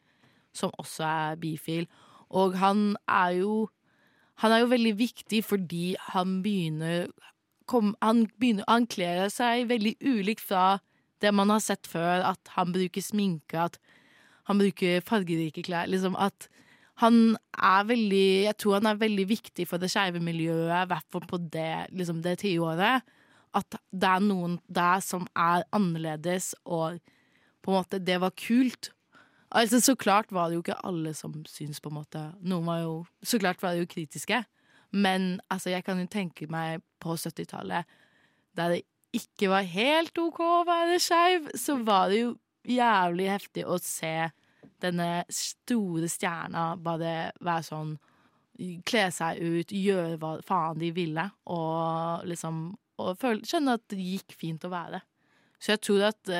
som 0.53 0.73
også 0.77 1.03
er 1.03 1.39
bifil. 1.41 1.87
Og 2.29 2.57
han 2.59 2.97
er 3.07 3.39
jo 3.39 3.69
Han 4.43 4.51
er 4.51 4.63
jo 4.63 4.71
veldig 4.73 4.95
viktig 4.99 5.41
fordi 5.47 5.85
han 6.11 6.41
begynner 6.43 7.07
kom, 7.69 7.95
han, 8.01 8.25
begynner, 8.39 8.65
han 8.69 8.87
kler 8.89 9.29
seg 9.33 9.69
veldig 9.69 9.95
ulikt 10.05 10.43
fra 10.45 10.77
det 11.23 11.31
man 11.33 11.53
har 11.53 11.63
sett 11.63 11.87
før. 11.89 12.25
At 12.33 12.53
han 12.57 12.73
bruker 12.75 13.03
sminke, 13.03 13.67
at 13.69 13.79
han 14.49 14.61
bruker 14.61 15.03
fargerike 15.05 15.65
klær. 15.65 15.89
Liksom 15.89 16.17
at 16.19 16.49
han 17.01 17.35
er 17.59 17.87
veldig 17.89 18.27
Jeg 18.45 18.55
tror 18.61 18.77
han 18.77 18.87
er 18.87 19.01
veldig 19.01 19.25
viktig 19.27 19.65
for 19.67 19.81
det 19.81 19.89
skeive 19.91 20.21
miljøet, 20.23 20.85
i 20.85 20.91
hvert 20.91 21.07
fall 21.11 21.25
på 21.27 21.41
det, 21.51 21.87
liksom 21.91 22.21
det 22.23 22.39
tiåret. 22.45 23.03
At 23.55 23.79
det 23.91 24.11
er 24.11 24.23
noen 24.23 24.59
der 24.67 25.03
som 25.03 25.27
er 25.35 25.65
annerledes, 25.75 26.53
og 26.63 26.99
på 27.63 27.71
en 27.71 27.79
måte 27.79 27.99
Det 27.99 28.19
var 28.21 28.35
kult. 28.37 28.91
Altså, 29.55 29.79
så 29.79 29.95
klart 29.95 30.33
var 30.35 30.49
det 30.49 30.57
jo 30.57 30.63
ikke 30.65 30.81
alle 30.83 31.13
som 31.15 31.35
syns 31.47 31.79
på 31.79 31.91
en 31.91 31.99
måte 32.01 32.21
Noen 32.43 32.67
var 32.67 32.81
jo 32.83 32.95
Så 33.23 33.39
klart 33.39 33.61
var 33.63 33.75
det 33.75 33.85
jo 33.85 33.91
kritiske. 33.93 34.41
Men 34.95 35.39
altså, 35.51 35.71
jeg 35.71 35.85
kan 35.85 35.99
jo 35.99 36.07
tenke 36.11 36.47
meg 36.51 36.83
på 37.03 37.15
70-tallet, 37.19 37.87
der 38.55 38.75
det 38.75 38.81
ikke 39.15 39.49
var 39.51 39.67
helt 39.67 40.17
OK 40.19 40.39
å 40.43 40.63
være 40.67 40.99
skeiv, 41.03 41.49
så 41.59 41.77
var 41.83 42.11
det 42.11 42.21
jo 42.21 42.33
jævlig 42.67 43.27
heftig 43.31 43.65
å 43.67 43.77
se 43.81 44.29
denne 44.83 45.25
store 45.31 46.07
stjerna 46.11 46.73
bare 46.81 47.31
være 47.43 47.67
sånn 47.69 47.95
Kle 48.87 49.09
seg 49.11 49.41
ut, 49.43 49.71
gjøre 49.75 50.15
hva 50.21 50.29
faen 50.47 50.77
de 50.79 50.87
ville, 50.95 51.25
og 51.51 52.21
liksom 52.23 52.69
og 53.03 53.17
føle, 53.19 53.43
skjønne 53.43 53.73
at 53.75 53.83
det 53.91 53.99
gikk 53.99 54.35
fint 54.39 54.63
å 54.63 54.71
være. 54.71 55.01
Så 55.59 55.73
jeg 55.73 55.81
tror 55.83 56.05
at 56.07 56.31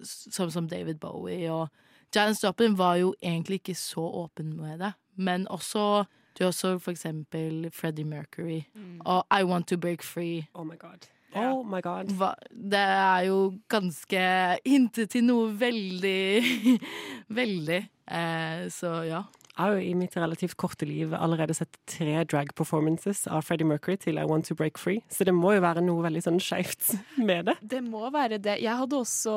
sånn 0.00 0.52
som 0.54 0.70
David 0.70 0.96
Bowie 1.02 1.50
og 1.52 1.68
Janis 2.14 2.42
Joplin 2.44 2.78
var 2.78 2.96
jo 3.00 3.14
egentlig 3.22 3.62
ikke 3.62 3.74
så 3.78 4.04
åpen 4.24 4.56
med 4.56 4.78
det. 4.84 4.92
Men 5.16 5.46
også 5.48 6.04
du 6.38 6.44
har 6.44 6.48
også 6.48 6.78
for 6.80 6.90
eksempel 6.90 7.68
Freddie 7.72 8.04
Mercury 8.08 8.62
og 9.04 9.26
I 9.30 9.44
Want 9.44 9.68
To 9.68 9.76
Break 9.76 10.02
Free. 10.02 10.46
Oh 10.54 10.64
my 10.66 10.78
god. 10.78 11.08
Oh 11.34 11.64
my 11.64 11.80
god. 11.80 12.12
Hva, 12.16 12.34
det 12.52 12.80
er 12.80 13.26
jo 13.28 13.36
ganske 13.72 14.22
hintet 14.66 15.12
til 15.14 15.24
noe 15.24 15.52
veldig 15.56 16.80
Veldig. 17.40 17.78
Eh, 18.08 18.66
så 18.72 18.96
ja. 19.08 19.22
Jeg 19.52 19.60
har 19.60 19.74
jo 19.76 19.84
i 19.84 19.94
mitt 19.94 20.16
relativt 20.16 20.56
korte 20.56 20.86
liv 20.88 21.12
allerede 21.12 21.54
sett 21.54 21.76
tre 21.86 22.22
drag 22.24 22.54
performances 22.56 23.26
av 23.28 23.44
Freddie 23.44 23.68
Mercury 23.68 23.98
til 24.00 24.16
I 24.16 24.24
Want 24.24 24.48
To 24.48 24.56
Break 24.56 24.80
Free, 24.80 25.02
så 25.12 25.26
det 25.28 25.34
må 25.36 25.52
jo 25.52 25.60
være 25.60 25.84
noe 25.84 26.00
veldig 26.06 26.22
sånn 26.24 26.40
skeivt 26.40 26.94
med 27.20 27.50
det. 27.50 27.58
Det 27.60 27.82
må 27.84 28.08
være 28.14 28.40
det. 28.40 28.56
Jeg 28.64 28.80
hadde 28.80 28.96
også 29.04 29.34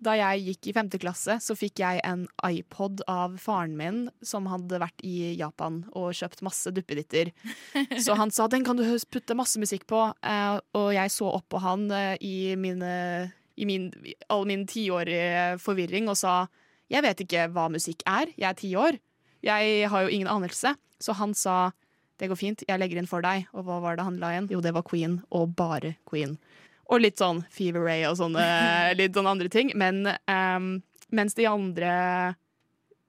Da 0.00 0.14
jeg 0.16 0.44
gikk 0.46 0.70
i 0.70 0.72
femte 0.76 0.98
klasse, 1.00 1.36
så 1.44 1.54
fikk 1.58 1.82
jeg 1.82 2.00
en 2.08 2.22
iPod 2.46 3.02
av 3.10 3.34
faren 3.42 3.74
min, 3.76 3.98
som 4.24 4.48
hadde 4.48 4.80
vært 4.80 5.04
i 5.04 5.34
Japan 5.36 5.82
og 5.92 6.14
kjøpt 6.16 6.40
masse 6.46 6.72
duppeditter. 6.72 7.32
Så 8.04 8.16
han 8.16 8.32
sa 8.32 8.46
den 8.48 8.64
kan 8.64 8.78
du 8.80 8.84
putte 9.12 9.36
masse 9.36 9.60
musikk 9.60 9.84
på, 9.90 10.00
eh, 10.24 10.56
og 10.78 10.88
jeg 10.96 11.12
så 11.12 11.28
opp 11.28 11.50
på 11.52 11.60
han 11.60 11.84
eh, 11.92 12.14
i, 12.24 12.56
mine, 12.56 12.94
i 13.60 13.68
min, 13.68 13.90
all 14.32 14.46
min 14.48 14.64
tiårige 14.68 15.60
forvirring 15.60 16.08
og 16.08 16.16
sa 16.16 16.46
jeg 16.90 17.04
vet 17.04 17.20
ikke 17.22 17.44
hva 17.54 17.68
musikk 17.70 18.00
er, 18.08 18.32
jeg 18.34 18.48
er 18.48 18.56
ti 18.58 18.72
år. 18.74 18.96
Jeg 19.46 19.90
har 19.92 20.02
jo 20.02 20.10
ingen 20.10 20.30
anelse. 20.30 20.74
Så 21.00 21.14
han 21.16 21.36
sa 21.38 21.70
det 22.20 22.28
går 22.28 22.36
fint, 22.36 22.64
jeg 22.68 22.80
legger 22.80 23.00
inn 23.00 23.08
for 23.08 23.24
deg. 23.24 23.46
Og 23.56 23.64
hva 23.68 23.78
var 23.80 23.96
det 23.96 24.04
han 24.04 24.18
la 24.20 24.34
igjen? 24.34 24.50
Jo, 24.52 24.60
det 24.64 24.74
var 24.76 24.84
Queen, 24.84 25.20
og 25.32 25.54
bare 25.56 25.94
Queen. 26.08 26.34
Og 26.90 27.02
litt 27.04 27.20
sånn 27.22 27.44
Fever 27.54 27.84
Ray 27.86 28.04
og 28.08 28.16
sånne 28.18 28.44
litt 29.00 29.14
sånne 29.14 29.34
andre 29.36 29.50
ting. 29.52 29.70
Men 29.78 30.02
um, 30.26 30.72
mens 31.14 31.36
de 31.38 31.46
andre 31.46 31.92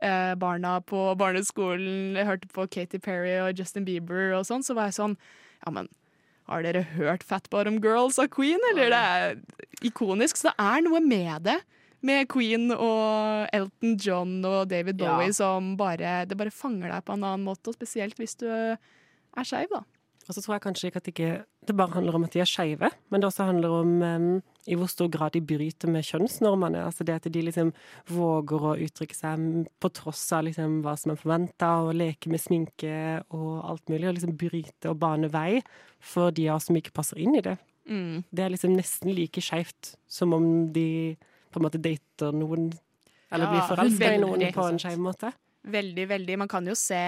uh, 0.02 0.34
barna 0.42 0.76
på 0.86 1.08
barneskolen 1.18 2.20
hørte 2.28 2.50
på 2.54 2.68
Katy 2.70 3.02
Perry 3.02 3.40
og 3.42 3.58
Justin 3.58 3.88
Bieber 3.88 4.36
og 4.38 4.46
sånn, 4.50 4.66
så 4.66 4.78
var 4.78 4.92
jeg 4.92 5.00
sånn 5.00 5.18
Ja, 5.66 5.74
men 5.74 5.90
har 6.50 6.66
dere 6.66 6.82
hørt 6.98 7.24
Fat 7.24 7.46
Bottom 7.54 7.78
Girls 7.84 8.18
av 8.20 8.28
Queen, 8.34 8.60
eller? 8.72 8.92
Det 8.92 8.98
er 9.00 9.86
ikonisk. 9.88 10.40
Så 10.40 10.50
det 10.52 10.66
er 10.66 10.82
noe 10.84 11.00
med 11.06 11.46
det. 11.48 11.60
Med 12.02 12.26
Queen 12.34 12.74
og 12.74 13.48
Elton 13.54 13.94
John 14.02 14.40
og 14.44 14.66
David 14.72 15.00
Ja. 15.00 15.14
Bowie 15.14 15.34
som 15.38 15.76
bare 15.78 16.26
Det 16.26 16.38
bare 16.38 16.52
fanger 16.52 16.90
deg 16.90 17.06
på 17.06 17.14
en 17.14 17.24
annen 17.24 17.46
måte, 17.46 17.70
og 17.70 17.78
spesielt 17.78 18.18
hvis 18.20 18.36
du 18.42 18.48
er 18.50 19.48
skeiv, 19.48 19.70
da. 19.72 19.84
Og 20.32 20.36
så 20.38 20.42
tror 20.46 20.54
jeg 20.56 20.64
kanskje 20.64 20.88
ikke 20.88 21.00
at 21.02 21.08
det 21.10 21.12
ikke 21.12 21.32
det 21.68 21.74
bare 21.76 21.92
handler 21.92 22.16
om 22.16 22.24
at 22.24 22.32
de 22.32 22.40
er 22.40 22.48
skeive, 22.48 22.88
men 23.12 23.20
det 23.20 23.28
også 23.28 23.50
handler 23.50 23.74
om 23.76 23.90
um, 24.00 24.28
i 24.64 24.78
hvor 24.80 24.88
stor 24.88 25.10
grad 25.12 25.34
de 25.36 25.42
bryter 25.44 25.92
med 25.92 26.06
kjønnsnormene. 26.08 26.86
Altså 26.88 27.04
det 27.04 27.18
at 27.20 27.28
de 27.28 27.42
liksom 27.44 27.74
våger 28.08 28.64
å 28.70 28.72
uttrykke 28.86 29.18
seg 29.18 29.68
på 29.84 29.92
tross 29.92 30.24
av 30.38 30.46
liksom 30.48 30.80
hva 30.86 30.96
som 30.96 31.12
er 31.12 31.20
forventa, 31.20 31.74
og 31.84 32.00
leke 32.00 32.32
med 32.32 32.40
sminke 32.40 32.94
og 33.36 33.60
alt 33.74 33.92
mulig, 33.92 34.08
og 34.08 34.16
liksom 34.22 34.40
bryte 34.40 34.94
og 34.94 35.04
bane 35.04 35.28
vei 35.36 35.60
for 36.00 36.32
de 36.32 36.48
av 36.48 36.62
oss 36.62 36.72
som 36.72 36.80
ikke 36.80 36.96
passer 36.96 37.20
inn 37.20 37.36
i 37.36 37.44
det. 37.52 37.58
Mm. 37.92 38.24
Det 38.32 38.48
er 38.48 38.56
liksom 38.56 38.80
nesten 38.80 39.12
like 39.12 39.44
skeivt 39.44 39.98
som 40.08 40.32
om 40.38 40.50
de 40.72 41.18
på 41.52 41.60
en 41.60 41.68
måte 41.68 41.84
dater 41.84 42.32
noen, 42.32 42.72
eller 43.36 43.50
Ja, 43.50 43.54
blir 43.58 43.68
forelska 43.76 44.16
i 44.16 44.24
noen 44.24 44.48
på 44.56 44.72
en 44.72 44.80
skeiv 44.80 45.04
måte. 45.04 45.36
Veldig, 45.68 46.08
veldig. 46.16 46.40
Man 46.40 46.56
kan 46.56 46.66
jo 46.72 46.80
se 46.80 47.04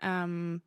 um, 0.00 0.62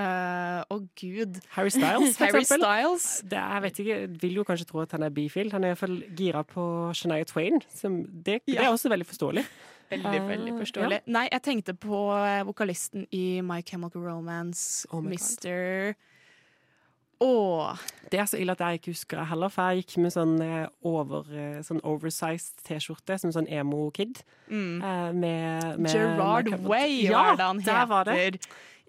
øh, 0.00 0.60
Å, 0.74 0.78
gud. 1.00 1.38
Harry 1.56 1.70
Styles, 1.74 2.16
for 2.18 2.24
Harry 2.28 2.40
eksempel. 2.42 2.64
Styles. 2.66 3.06
Det 3.30 3.38
jeg 3.42 3.62
vet 3.66 3.78
ikke, 3.84 3.98
vil 4.22 4.40
jo 4.40 4.44
kanskje 4.48 4.66
tro 4.70 4.80
at 4.84 4.92
han 4.96 5.02
er 5.06 5.14
bifil. 5.14 5.52
Han 5.54 5.64
er 5.64 5.74
iallfall 5.74 6.00
gira 6.18 6.42
på 6.46 6.64
Shania 6.94 7.24
Twain. 7.28 7.60
Som 7.74 8.02
det, 8.26 8.40
det 8.46 8.58
er 8.58 8.70
også 8.72 8.90
veldig 8.92 9.06
forståelig. 9.06 9.44
Veldig, 9.90 10.20
uh, 10.20 10.28
veldig 10.30 10.52
forståelig. 10.58 10.98
Nei, 11.12 11.26
jeg 11.30 11.42
tenkte 11.44 11.74
på 11.76 11.98
eh, 12.16 12.40
vokalisten 12.48 13.04
i 13.14 13.40
My 13.44 13.60
Chemical 13.62 14.02
Romance, 14.06 14.88
Oh. 14.90 15.04
Mr. 15.04 15.94
Åh. 17.24 17.78
Det 18.10 18.18
er 18.20 18.26
så 18.28 18.36
ille 18.42 18.52
at 18.52 18.60
jeg 18.60 18.80
ikke 18.80 18.90
husker 18.92 19.20
det 19.20 19.26
heller, 19.30 19.48
for 19.52 19.70
jeg 19.70 19.84
gikk 19.84 19.94
med 20.02 20.12
sånn, 20.12 20.34
eh, 20.44 20.66
over, 20.84 21.28
eh, 21.32 21.60
sånn 21.64 21.80
oversized 21.86 22.58
T-skjorte, 22.66 23.16
som 23.22 23.32
sånn 23.32 23.46
emo-kid. 23.48 24.20
Mm. 24.50 24.82
eh, 24.82 25.12
med, 25.12 25.78
med 25.80 25.94
Gerard 25.94 26.50
Way, 26.66 27.04
ja, 27.06 27.12
hva 27.14 27.32
er 27.32 27.36
det 27.38 27.46
han 27.46 27.62
der 27.64 27.86
var 27.92 28.04
det. 28.10 28.18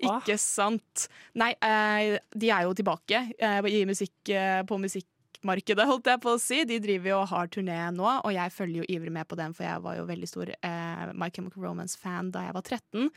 Ikke 0.04 0.38
sant. 0.42 1.08
Nei, 1.40 1.54
eh, 1.64 2.18
de 2.36 2.52
er 2.52 2.66
jo 2.66 2.76
tilbake 2.76 3.22
eh, 3.40 3.68
i 3.72 3.84
musikk, 3.88 4.16
eh, 4.28 4.62
på 4.68 4.78
musikkmarkedet, 4.82 5.86
holdt 5.88 6.10
jeg 6.12 6.22
på 6.24 6.34
å 6.36 6.42
si. 6.42 6.64
De 6.68 6.82
driver 6.84 7.14
jo 7.14 7.20
og 7.22 7.30
har 7.32 7.52
turné 7.54 7.80
nå, 7.96 8.08
og 8.20 8.32
jeg 8.36 8.54
følger 8.56 8.84
jo 8.84 8.90
ivrig 8.98 9.14
med 9.16 9.28
på 9.30 9.40
dem, 9.40 9.56
for 9.56 9.68
jeg 9.68 9.84
var 9.86 10.00
jo 10.00 10.08
veldig 10.10 10.32
stor 10.32 10.52
eh, 10.56 11.06
My 11.16 11.32
Chemical 11.32 11.64
Romance-fan 11.64 12.34
da 12.36 12.48
jeg 12.48 12.58
var 12.58 12.66
13. 12.66 13.12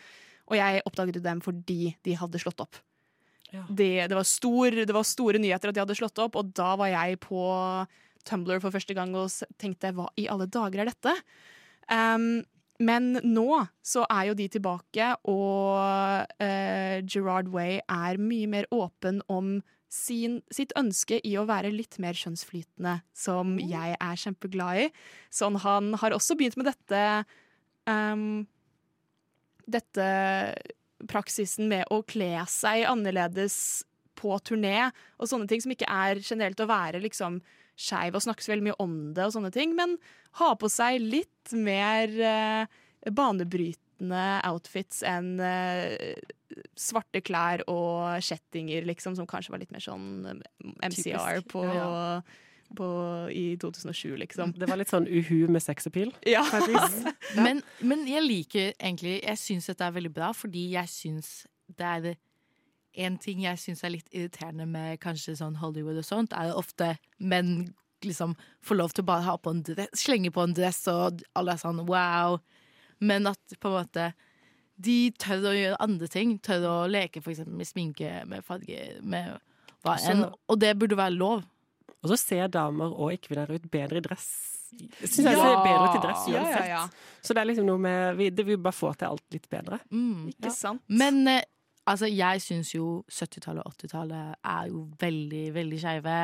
Og 0.48 0.56
jeg 0.56 0.84
oppdaget 0.88 1.22
dem 1.24 1.42
fordi 1.44 1.80
de 2.06 2.18
hadde 2.18 2.40
slått 2.40 2.62
opp. 2.64 2.78
Ja. 3.52 3.64
Det, 3.68 4.08
det, 4.10 4.16
var 4.16 4.26
stor, 4.28 4.74
det 4.76 4.94
var 4.94 5.06
store 5.08 5.40
nyheter 5.40 5.70
at 5.70 5.76
de 5.76 5.82
hadde 5.82 5.96
slått 5.96 6.20
opp, 6.20 6.36
og 6.36 6.52
da 6.56 6.74
var 6.78 6.92
jeg 6.92 7.18
på 7.24 7.40
Tumblr 8.28 8.60
for 8.60 8.74
første 8.74 8.92
gang 8.96 9.14
og 9.16 9.32
tenkte 9.60 9.94
hva 9.96 10.08
i 10.20 10.26
alle 10.28 10.48
dager 10.52 10.82
er 10.82 10.90
dette? 10.90 11.14
Um, 11.88 12.42
men 12.78 13.18
nå 13.26 13.48
så 13.82 14.04
er 14.06 14.28
jo 14.28 14.36
de 14.38 14.46
tilbake, 14.54 15.10
og 15.26 16.42
eh, 16.42 17.00
Gerard 17.02 17.50
Way 17.50 17.80
er 17.82 18.20
mye 18.22 18.46
mer 18.50 18.68
åpen 18.74 19.18
om 19.26 19.58
sin, 19.90 20.38
sitt 20.52 20.74
ønske 20.78 21.18
i 21.24 21.34
å 21.40 21.46
være 21.48 21.72
litt 21.74 21.98
mer 22.02 22.16
kjønnsflytende, 22.18 22.98
som 23.16 23.56
jeg 23.58 23.96
er 23.96 24.22
kjempeglad 24.22 24.84
i. 24.84 24.88
Sånn 25.34 25.58
han 25.64 25.94
har 25.98 26.14
også 26.14 26.36
begynt 26.38 26.58
med 26.60 26.70
dette 26.70 27.02
um, 27.88 28.46
Dette 29.68 30.04
praksisen 31.12 31.66
med 31.68 31.90
å 31.92 32.00
kle 32.08 32.40
seg 32.48 32.86
annerledes 32.88 33.84
på 34.18 34.32
turné, 34.40 34.88
og 35.20 35.28
sånne 35.28 35.48
ting 35.50 35.60
som 35.60 35.74
ikke 35.74 35.90
er 35.92 36.22
generelt 36.24 36.62
å 36.64 36.70
være 36.70 37.02
liksom 37.04 37.36
skeiv 37.78 38.16
og 38.18 38.24
snakke 38.24 38.44
så 38.44 38.52
veldig 38.52 38.70
mye 38.70 38.80
om 38.82 38.96
det, 39.14 39.28
og 39.28 39.36
sånne 39.36 39.52
ting, 39.54 39.76
men 39.78 39.96
ha 40.40 40.54
på 40.58 40.70
seg 40.72 40.98
litt 41.02 41.54
mer 41.54 42.10
eh, 42.10 42.80
banebrytende 43.14 44.24
outfits 44.48 45.04
enn 45.06 45.36
eh, 45.42 46.18
svarte 46.78 47.22
klær 47.24 47.62
og 47.70 48.18
kjettinger, 48.24 48.86
liksom, 48.88 49.16
som 49.18 49.28
kanskje 49.30 49.54
var 49.54 49.62
litt 49.62 49.72
mer 49.74 49.84
sånn 49.84 50.26
eh, 50.26 50.44
MCR 50.88 51.40
Typisk, 51.40 51.48
på, 51.52 51.64
ja. 51.70 52.20
på, 52.78 52.88
i 53.34 53.46
2007, 53.62 54.16
liksom. 54.24 54.56
Det 54.58 54.70
var 54.70 54.80
litt 54.80 54.92
sånn 54.92 55.08
uhu 55.08 55.46
med 55.46 55.62
sexappeal. 55.64 56.12
Ja. 56.34 56.44
Men, 57.44 57.60
men 57.84 58.06
jeg 58.08 58.24
liker 58.24 58.70
egentlig 58.72 59.18
Jeg 59.20 59.38
syns 59.38 59.66
dette 59.68 59.84
er 59.84 59.92
veldig 59.92 60.10
bra, 60.14 60.30
fordi 60.34 60.70
jeg 60.72 60.88
syns 60.90 61.28
det 61.76 61.84
er 61.86 62.16
En 62.98 63.16
ting 63.22 63.44
jeg 63.44 63.60
syns 63.62 63.84
er 63.86 63.92
litt 63.94 64.08
irriterende 64.10 64.66
med 64.66 64.98
kanskje 65.02 65.36
sånn 65.38 65.58
Hollywood 65.60 66.00
og 66.00 66.06
sånt, 66.06 66.32
er 66.34 66.50
ofte 66.58 66.96
menn 67.18 67.68
liksom 68.02 68.32
får 68.62 68.78
lov 68.78 68.92
til 68.94 69.02
å 69.04 69.08
bare 69.10 69.26
ha 69.26 69.36
på 69.42 69.50
en 69.54 69.62
dress, 69.66 69.90
slenge 70.02 70.30
på 70.34 70.42
en 70.42 70.54
dress, 70.54 70.80
og 70.90 71.22
alle 71.38 71.54
er 71.54 71.62
sånn 71.62 71.84
wow. 71.88 72.38
Men 73.02 73.26
at 73.30 73.54
på 73.62 73.70
en 73.70 73.76
måte 73.80 74.08
de 74.78 75.10
tør 75.18 75.48
å 75.50 75.54
gjøre 75.56 75.78
andre 75.82 76.06
ting. 76.10 76.36
Tør 76.38 76.66
å 76.70 76.76
leke 76.90 77.18
f.eks. 77.22 77.40
med 77.50 77.66
sminke, 77.66 78.12
med 78.30 78.44
farger, 78.46 79.00
med 79.02 79.32
hva 79.82 79.96
enn. 80.10 80.24
Og 80.50 80.58
det 80.62 80.76
burde 80.78 80.98
være 80.98 81.16
lov. 81.18 81.42
Og 81.98 82.12
så 82.12 82.18
ser 82.20 82.46
damer 82.54 82.92
og 82.94 83.10
ikke-kvinner 83.16 83.50
ut 83.56 83.66
bedre 83.74 83.98
i 83.98 84.04
dress. 84.06 84.28
Jeg 84.70 85.08
syns 85.10 85.24
jeg 85.26 85.34
Ja. 85.34 85.42
ser 85.42 85.62
bedre 85.64 85.84
ut 85.88 85.96
i 85.98 86.02
dress 86.06 86.26
Ja, 86.30 86.42
uansett. 86.44 86.68
ja, 86.68 86.84
ja. 86.84 86.88
Så 87.24 87.34
det 87.34 87.40
er 87.42 87.48
liksom 87.50 87.66
noe 87.66 87.78
med 87.82 88.16
vi, 88.20 88.28
det, 88.30 88.44
vi 88.46 88.56
bare 88.56 88.76
får 88.76 88.98
til 89.00 89.08
alt 89.08 89.24
litt 89.34 89.48
bedre. 89.50 89.80
Mm. 89.90 90.28
Ikke 90.36 90.52
sant? 90.54 90.82
Men 90.86 91.26
eh, 91.26 91.42
altså, 91.88 92.10
jeg 92.12 92.42
syns 92.44 92.74
jo 92.74 93.02
70-tallet 93.10 93.64
og 93.64 93.74
80-tallet 93.76 94.36
er 94.52 94.68
jo 94.70 94.84
veldig, 95.00 95.46
veldig 95.54 95.80
skeive. 95.80 96.18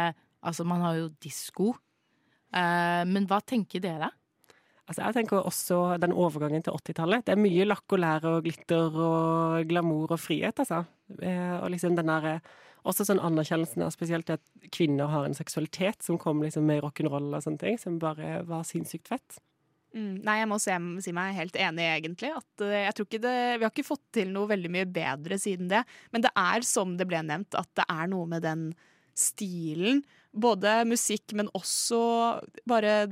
Altså, 0.45 0.67
man 0.69 0.85
har 0.85 0.99
jo 1.01 1.09
disko. 1.25 1.73
Uh, 2.55 3.03
men 3.11 3.27
hva 3.31 3.41
tenker 3.43 3.83
dere? 3.83 4.13
Altså, 4.85 5.01
jeg 5.01 5.17
tenker 5.17 5.47
også 5.49 5.79
den 6.01 6.13
overgangen 6.13 6.63
til 6.63 6.77
80-tallet. 6.77 7.25
Det 7.25 7.33
er 7.33 7.41
mye 7.41 7.65
lakk 7.65 7.95
og 7.97 8.03
lær 8.03 8.27
og 8.29 8.43
glitter 8.45 8.99
og 9.01 9.65
glamour 9.71 10.13
og 10.13 10.21
frihet, 10.21 10.61
altså. 10.61 10.83
Eh, 11.23 11.57
og 11.57 11.71
liksom 11.73 11.97
den 11.97 12.11
der, 12.13 12.27
eh, 12.35 12.53
også 12.85 13.07
sånn 13.09 13.23
anerkjennelsen 13.25 13.81
av 13.87 13.95
spesielt 13.95 14.29
at 14.35 14.43
kvinner 14.77 15.09
har 15.09 15.25
en 15.25 15.37
seksualitet 15.37 16.05
som 16.05 16.19
kom 16.21 16.43
liksom 16.45 16.67
med 16.69 16.83
rock'n'roll 16.85 17.33
og 17.33 17.43
sånne 17.47 17.63
ting, 17.63 17.79
som 17.81 17.99
bare 17.99 18.43
var 18.45 18.69
sinnssykt 18.69 19.09
fett. 19.09 19.41
Mm, 19.95 20.15
nei, 20.27 20.41
jeg 20.41 20.49
må 20.51 20.59
se, 20.59 20.75
si 21.05 21.13
meg 21.15 21.37
helt 21.37 21.57
enig, 21.61 21.85
egentlig. 21.87 22.33
At, 22.35 22.51
uh, 22.65 22.73
jeg 22.75 22.97
tror 22.97 23.07
ikke 23.09 23.23
det, 23.23 23.37
vi 23.61 23.67
har 23.67 23.71
ikke 23.71 23.87
fått 23.87 24.05
til 24.17 24.33
noe 24.35 24.51
veldig 24.51 24.73
mye 24.75 24.89
bedre 24.91 25.39
siden 25.39 25.71
det. 25.71 25.85
Men 26.15 26.25
det 26.27 26.33
er 26.41 26.67
som 26.67 26.97
det 26.99 27.07
ble 27.11 27.23
nevnt, 27.27 27.55
at 27.59 27.71
det 27.79 27.87
er 27.87 28.11
noe 28.11 28.27
med 28.31 28.43
den 28.47 28.67
stilen. 29.15 30.03
Både 30.35 30.81
musikk, 30.91 31.37
men 31.39 31.51
også 31.55 32.03
bare 32.67 33.07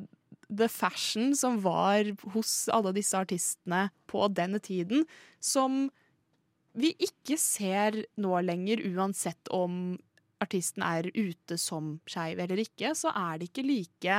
the 0.52 0.68
fashion 0.68 1.36
som 1.38 1.60
var 1.64 2.10
hos 2.34 2.66
alle 2.72 2.92
disse 2.96 3.16
artistene 3.16 3.86
på 4.10 4.26
denne 4.34 4.60
tiden, 4.62 5.06
som 5.40 5.86
vi 6.76 6.92
ikke 7.04 7.38
ser 7.40 8.02
nå 8.20 8.34
lenger, 8.44 8.82
uansett 8.92 9.50
om 9.52 9.96
artisten 10.42 10.82
er 10.84 11.08
ute 11.14 11.58
som 11.60 11.96
skeiv 12.10 12.40
eller 12.42 12.62
ikke, 12.64 12.94
så 12.98 13.12
er 13.14 13.38
det 13.38 13.50
ikke 13.50 13.66
like 13.68 14.18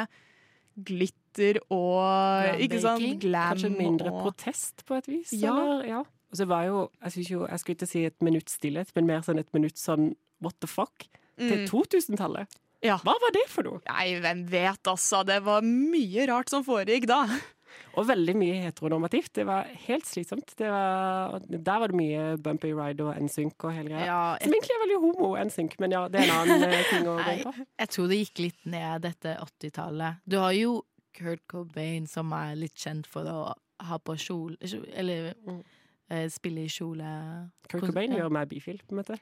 glitter 1.34 1.60
og 1.74 2.60
ikke 2.62 2.80
sant, 2.84 3.20
glam 3.22 3.54
Kanskje 3.58 3.72
mindre 3.78 4.12
og 4.12 4.22
protest 4.28 4.86
på 4.86 4.98
et 5.00 5.08
vis? 5.10 5.34
Ja. 5.34 5.54
Eller? 5.56 5.86
ja. 5.90 6.04
Og 6.34 6.38
så 6.40 6.46
var 6.50 6.64
jo, 6.66 6.90
jeg 7.04 7.12
synes 7.12 7.30
jo, 7.30 7.44
jeg 7.48 7.60
skulle 7.62 7.76
ikke 7.78 7.88
si 7.92 8.06
et 8.06 8.22
minutt 8.26 8.50
stillhet, 8.50 8.90
men 8.96 9.06
mer 9.06 9.22
sånn 9.22 9.40
et 9.40 9.52
minutt 9.54 9.78
sånn 9.78 10.16
what 10.42 10.56
the 10.62 10.68
fuck? 10.68 11.08
Til 11.38 11.64
Mm. 11.64 11.68
2000-tallet. 11.70 12.48
Ja. 12.84 12.98
Hva 13.02 13.14
var 13.22 13.32
det 13.34 13.48
for 13.50 13.64
noe? 13.66 13.80
Nei, 13.90 14.20
hvem 14.22 14.44
vet, 14.52 14.82
altså. 14.90 15.24
Det 15.26 15.40
var 15.46 15.62
mye 15.66 16.26
rart 16.30 16.50
som 16.50 16.64
foregikk 16.66 17.06
da. 17.10 17.24
Og 17.98 18.06
veldig 18.06 18.34
mye 18.38 18.58
heteronormativt. 18.68 19.32
Det 19.34 19.46
var 19.48 19.66
helt 19.88 20.06
slitsomt. 20.06 20.54
Det 20.58 20.70
var, 20.70 21.40
der 21.50 21.80
var 21.82 21.88
det 21.90 21.98
mye 21.98 22.26
bumpy 22.42 22.70
ride 22.74 23.02
og 23.06 23.18
NSYNC 23.22 23.66
og 23.66 23.74
hele 23.74 23.90
greia. 23.94 24.06
Ja, 24.10 24.20
Som 24.44 24.54
egentlig 24.54 24.74
er 24.76 24.82
veldig 24.84 25.00
homo, 25.06 25.30
NSYNC, 25.42 25.76
men 25.82 25.92
ja, 25.96 26.04
det 26.10 26.22
er 26.22 26.30
en 26.30 26.36
annen 26.42 26.66
eh, 26.70 26.84
ting 26.90 27.08
å 27.10 27.16
gå 27.30 27.36
på. 27.46 27.54
jeg 27.82 27.90
tror 27.96 28.10
det 28.14 28.20
gikk 28.24 28.44
litt 28.48 28.66
ned 28.74 29.06
dette 29.06 29.36
80-tallet. 29.42 30.22
Du 30.26 30.38
har 30.42 30.54
jo 30.58 30.80
Kurt 31.14 31.42
Cobain, 31.48 32.08
som 32.08 32.32
er 32.34 32.56
litt 32.56 32.76
kjent 32.76 33.08
for 33.08 33.24
å 33.30 33.54
ha 33.84 33.98
på 34.00 34.16
kjole 34.18 34.58
Eller 34.94 35.34
Mm. 35.48 35.64
eh, 36.10 36.28
spille 36.30 36.64
i 36.66 36.68
kjole. 36.70 37.50
Kurt 37.70 37.82
Cobain 37.88 38.12
Ja. 38.12 38.18
gjør 38.24 38.32
meg 38.32 38.50
bifil, 38.50 38.80
på 38.88 38.92
en 38.92 38.98
måte. 39.04 39.20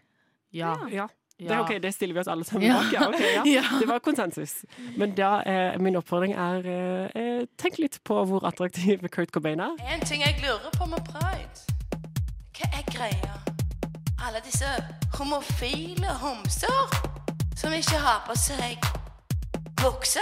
Ja. 0.51 0.75
Ja, 0.91 1.08
det 1.39 1.60
okay, 1.60 1.80
det 1.80 1.93
stiller 1.95 2.13
vi 2.13 2.19
oss 2.19 2.27
alle 2.27 2.43
sammen 2.43 2.67
Ja. 2.67 2.73
bak. 2.82 2.91
Ja, 2.93 3.08
okay, 3.10 3.34
ja. 3.58 3.63
Det 3.80 3.88
var 3.88 3.99
konsensus. 3.99 4.65
Men 4.97 5.15
da, 5.15 5.39
eh, 5.41 5.77
min 5.80 5.95
oppfordring 5.95 6.34
er 6.34 6.67
eh, 6.67 7.10
eh, 7.15 7.45
tenk 7.58 7.80
litt 7.80 7.99
på 8.04 8.25
hvor 8.27 8.43
attraktiv 8.45 9.08
Kurt 9.10 9.32
Cobain 9.32 9.60
er. 9.60 9.75
En 9.89 10.01
ting 10.06 10.21
jeg 10.21 10.38
lurer 10.43 10.69
på 10.77 10.86
med 10.89 10.99
pride. 11.06 11.65
Hva 12.54 12.67
er 12.77 12.84
greia? 12.91 13.38
Alle 14.21 14.39
disse 14.45 14.67
homofile 15.17 16.12
homser 16.21 16.91
som 17.58 17.71
ikke 17.73 17.97
har 17.97 18.21
på 18.27 18.36
seg 18.38 18.77
bukse, 19.82 20.21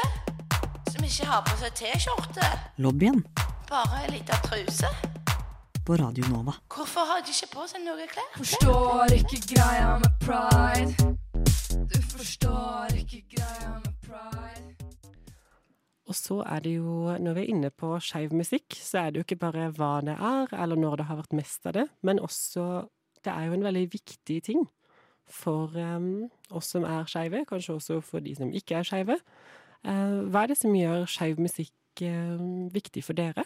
ikke 1.09 1.25
har 1.25 1.41
på 1.41 1.55
seg 1.57 1.71
T-skjorte, 1.73 2.47
Lobbyen 2.85 3.23
bare 3.69 4.03
ei 4.03 4.11
lita 4.11 4.37
truse. 4.45 4.89
på 5.85 5.95
Radio 5.97 6.25
Nova. 6.29 6.53
Hvorfor 6.69 7.05
har 7.09 7.23
de 7.25 7.33
ikke 7.33 7.47
på 7.55 7.65
seg 7.69 7.81
noe 7.81 8.05
klær? 8.11 8.27
Forstår 8.37 9.13
ikke 9.15 9.39
greia 9.55 9.95
med 10.03 10.11
pride. 10.21 11.15
Du 11.89 11.97
forstår 12.11 12.93
ikke 13.01 13.23
greia 13.33 13.71
med 13.81 13.95
pride. 14.05 14.89
Og 16.05 16.17
så 16.17 16.43
er 16.45 16.59
det 16.65 16.75
jo, 16.75 17.17
når 17.17 17.37
vi 17.37 17.41
er 17.41 17.53
inne 17.55 17.71
på 17.73 17.95
skeiv 18.05 18.33
musikk, 18.37 18.77
så 18.77 19.03
er 19.03 19.09
det 19.09 19.21
jo 19.21 19.25
ikke 19.25 19.41
bare 19.47 19.69
hva 19.77 19.91
det 20.05 20.13
er, 20.13 20.53
eller 20.61 20.77
når 20.77 21.01
det 21.01 21.09
har 21.09 21.21
vært 21.23 21.37
mest 21.41 21.65
av 21.65 21.77
det, 21.77 21.87
men 22.01 22.19
også 22.19 22.85
Det 23.25 23.33
er 23.33 23.49
jo 23.49 23.53
en 23.53 23.63
veldig 23.63 23.89
viktig 23.91 24.43
ting 24.43 24.61
for 25.27 25.73
um, 25.75 26.29
oss 26.55 26.69
som 26.71 26.85
er 26.87 27.03
skeive, 27.03 27.41
kanskje 27.45 27.73
også 27.73 27.97
for 28.01 28.23
de 28.23 28.31
som 28.35 28.53
ikke 28.55 28.77
er 28.79 28.87
skeive. 28.87 29.17
Eh, 29.87 30.17
hva 30.27 30.43
er 30.43 30.51
det 30.51 30.59
som 30.59 30.75
gjør 30.75 31.07
skeiv 31.09 31.39
musikk 31.39 32.03
em, 32.03 32.67
viktig 32.73 33.03
for 33.05 33.17
dere? 33.17 33.45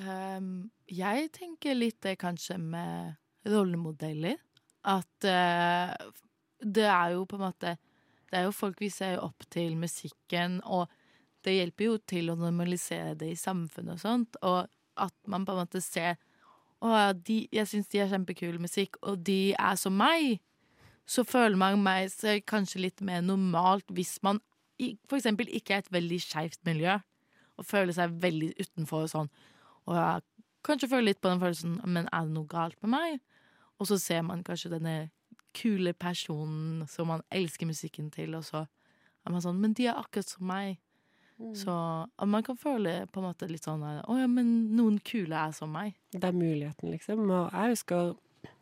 Um, 0.00 0.70
jeg 0.88 1.28
tenker 1.36 1.76
litt 1.76 2.00
det 2.02 2.16
kanskje 2.22 2.56
med 2.58 3.14
rollemodeller. 3.48 4.38
At 4.88 5.26
uh, 5.28 5.92
det 6.58 6.88
er 6.88 7.14
jo 7.14 7.26
på 7.28 7.38
en 7.38 7.44
måte 7.44 7.76
Det 8.30 8.40
er 8.40 8.46
jo 8.48 8.54
folk 8.56 8.80
vi 8.80 8.88
ser 8.90 9.20
opp 9.20 9.44
til 9.52 9.76
musikken, 9.76 10.62
og 10.64 10.88
det 11.44 11.58
hjelper 11.58 11.84
jo 11.84 11.98
til 12.08 12.30
å 12.32 12.38
normalisere 12.38 13.12
det 13.18 13.34
i 13.34 13.38
samfunnet 13.38 13.98
og 13.98 14.00
sånt, 14.00 14.38
og 14.40 14.70
at 14.96 15.14
man 15.28 15.44
på 15.44 15.52
en 15.52 15.60
måte 15.66 15.82
ser 15.84 16.16
Å 16.82 17.12
de, 17.12 17.44
jeg 17.52 17.68
syns 17.68 17.90
de 17.92 18.00
har 18.00 18.08
kjempekul 18.10 18.56
musikk, 18.58 18.96
og 19.06 19.20
de 19.22 19.52
er 19.52 19.76
som 19.78 19.94
meg. 19.94 20.40
Så 21.08 21.24
føler 21.26 21.58
man 21.58 21.80
meg 21.82 22.10
seg 22.12 22.44
kanskje 22.48 22.84
litt 22.84 23.02
mer 23.04 23.22
normalt 23.24 23.88
hvis 23.92 24.16
man 24.22 24.40
f.eks. 24.82 25.26
ikke 25.26 25.74
er 25.76 25.82
et 25.82 25.92
veldig 25.92 26.18
skeivt 26.22 26.62
miljø, 26.66 26.98
og 27.58 27.66
føler 27.68 27.94
seg 27.94 28.14
veldig 28.22 28.52
utenfor 28.58 29.06
og 29.06 29.10
sånn. 29.12 29.32
Og 29.86 29.98
jeg 29.98 30.22
kanskje 30.66 30.88
føler 30.90 31.10
litt 31.10 31.20
på 31.22 31.30
den 31.30 31.42
følelsen 31.42 31.80
Men 31.90 32.06
er 32.14 32.26
det 32.26 32.34
noe 32.36 32.46
galt 32.46 32.78
med 32.82 32.92
meg? 32.94 33.20
Og 33.82 33.88
så 33.90 33.98
ser 33.98 34.22
man 34.22 34.44
kanskje 34.46 34.70
denne 34.76 35.10
kule 35.58 35.92
personen 35.92 36.86
som 36.88 37.10
man 37.10 37.24
elsker 37.34 37.66
musikken 37.68 38.10
til, 38.14 38.36
og 38.38 38.46
så 38.46 38.64
er 39.26 39.34
man 39.34 39.42
sånn 39.44 39.60
Men 39.60 39.74
de 39.78 39.90
er 39.90 39.98
akkurat 39.98 40.30
som 40.30 40.46
meg. 40.48 40.78
Så 41.58 41.72
at 42.06 42.28
man 42.28 42.44
kan 42.46 42.56
føle 42.56 43.06
på 43.10 43.18
en 43.18 43.26
måte 43.26 43.48
litt 43.50 43.64
sånn 43.66 43.82
Å 43.82 44.16
ja, 44.18 44.28
men 44.30 44.50
noen 44.76 45.00
kule 45.02 45.34
er 45.34 45.54
som 45.56 45.72
meg. 45.74 45.96
Det 46.14 46.22
er 46.28 46.36
muligheten, 46.36 46.92
liksom. 46.92 47.24
Og 47.26 47.48
jeg 47.50 47.74
husker 47.74 48.12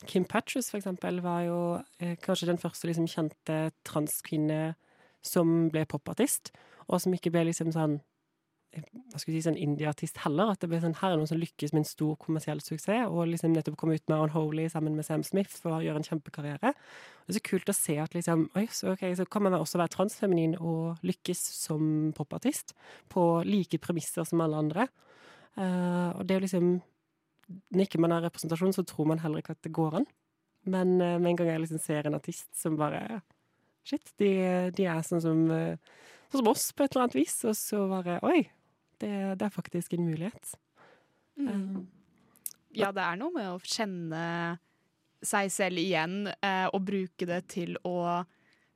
Kim 0.07 0.25
Patches, 0.25 0.71
for 0.71 0.81
eksempel, 0.81 1.21
var 1.25 1.43
jo 1.47 1.59
eh, 2.01 2.17
kanskje 2.21 2.51
den 2.51 2.61
første 2.61 2.89
liksom, 2.89 3.09
kjente 3.11 3.59
transkvinne 3.87 4.75
som 5.25 5.69
ble 5.73 5.85
popartist, 5.89 6.55
og 6.89 7.03
som 7.03 7.15
ikke 7.15 7.33
ble 7.33 7.47
liksom 7.51 7.71
sånn 7.75 7.99
eh, 8.75 8.85
hva 9.13 9.21
skal 9.21 9.33
vi 9.33 9.39
si, 9.39 9.45
sånn 9.47 9.61
indieartist 9.61 10.23
heller. 10.25 10.53
At 10.55 10.65
det 10.65 10.71
ble 10.73 10.81
sånn, 10.83 10.97
her 11.03 11.15
er 11.15 11.21
noen 11.21 11.31
som 11.31 11.41
lykkes 11.41 11.75
med 11.75 11.85
en 11.85 11.91
stor 11.91 12.17
kommersiell 12.23 12.63
suksess, 12.65 13.09
og 13.09 13.29
liksom 13.33 13.55
nettopp 13.55 13.79
kom 13.81 13.93
ut 13.93 14.05
med 14.13 14.27
Unholy 14.27 14.69
sammen 14.73 14.97
med 14.99 15.09
Sam 15.09 15.25
Smith 15.27 15.53
for 15.53 15.77
å 15.77 15.83
gjøre 15.85 16.03
en 16.03 16.09
kjempekarriere. 16.09 16.73
Det 16.73 17.35
er 17.35 17.39
så 17.39 17.47
kult 17.51 17.73
å 17.73 17.77
se 17.77 17.99
at 18.03 18.17
liksom, 18.17 18.49
oi, 18.59 18.67
så, 18.73 18.95
ok, 18.97 19.07
så 19.21 19.29
kan 19.29 19.47
man 19.47 19.59
også 19.61 19.81
være 19.81 19.95
transfeminin 19.97 20.57
og 20.59 21.01
lykkes 21.07 21.45
som 21.61 22.11
popartist 22.17 22.75
på 23.13 23.31
like 23.49 23.81
premisser 23.85 24.29
som 24.29 24.45
alle 24.45 24.65
andre. 24.65 24.89
Uh, 25.59 26.15
og 26.15 26.25
det 26.25 26.35
er 26.35 26.39
jo 26.39 26.47
liksom 26.47 26.67
Når 27.71 27.87
ikke 27.87 28.01
man 28.03 28.15
har 28.15 28.25
representasjon, 28.27 28.75
så 28.77 28.85
tror 28.87 29.09
man 29.11 29.23
heller 29.23 29.43
ikke 29.43 29.57
at 29.57 29.67
det 29.67 29.75
går 29.75 30.01
an. 30.01 30.09
Men 30.71 30.97
uh, 31.01 31.17
med 31.19 31.33
en 31.33 31.41
gang 31.41 31.53
jeg 31.53 31.65
liksom 31.65 31.83
ser 31.83 32.07
en 32.07 32.19
artist 32.19 32.51
som 32.57 32.79
bare 32.81 33.23
Shit, 33.89 34.11
de, 34.21 34.29
de 34.77 34.85
er 34.85 34.99
sånn 35.07 35.23
som, 35.25 35.39
uh, 35.49 36.03
sånn 36.29 36.43
som 36.43 36.51
oss 36.51 36.67
på 36.77 36.85
et 36.85 36.93
eller 36.93 37.07
annet 37.07 37.17
vis, 37.17 37.39
og 37.49 37.57
så 37.57 37.87
bare 37.91 38.19
Oi, 38.29 38.43
det, 39.01 39.13
det 39.41 39.47
er 39.47 39.55
faktisk 39.55 39.97
en 39.97 40.05
mulighet. 40.05 40.53
Mm. 41.41 41.87
Ja, 42.77 42.91
det 42.95 43.03
er 43.03 43.17
noe 43.19 43.33
med 43.35 43.49
å 43.51 43.63
kjenne 43.65 44.59
seg 45.27 45.51
selv 45.53 45.81
igjen 45.81 46.29
eh, 46.31 46.67
og 46.71 46.85
bruke 46.87 47.27
det 47.29 47.43
til 47.53 47.77
å 47.87 48.23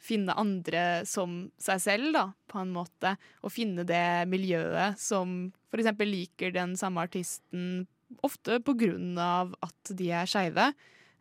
finne 0.05 0.37
andre 0.37 1.05
som 1.09 1.47
seg 1.61 1.81
selv, 1.81 2.11
da, 2.17 2.25
på 2.51 2.61
en 2.61 2.73
måte. 2.75 3.15
Og 3.45 3.55
finne 3.55 3.87
det 3.89 4.27
miljøet 4.29 5.01
som 5.01 5.53
eksempel 5.75 6.11
liker 6.13 6.53
den 6.55 6.77
samme 6.79 7.07
artisten, 7.07 7.87
ofte 8.23 8.61
på 8.65 8.77
grunn 8.79 9.19
av 9.19 9.55
at 9.65 9.95
de 9.97 10.11
er 10.13 10.29
skeive. 10.31 10.71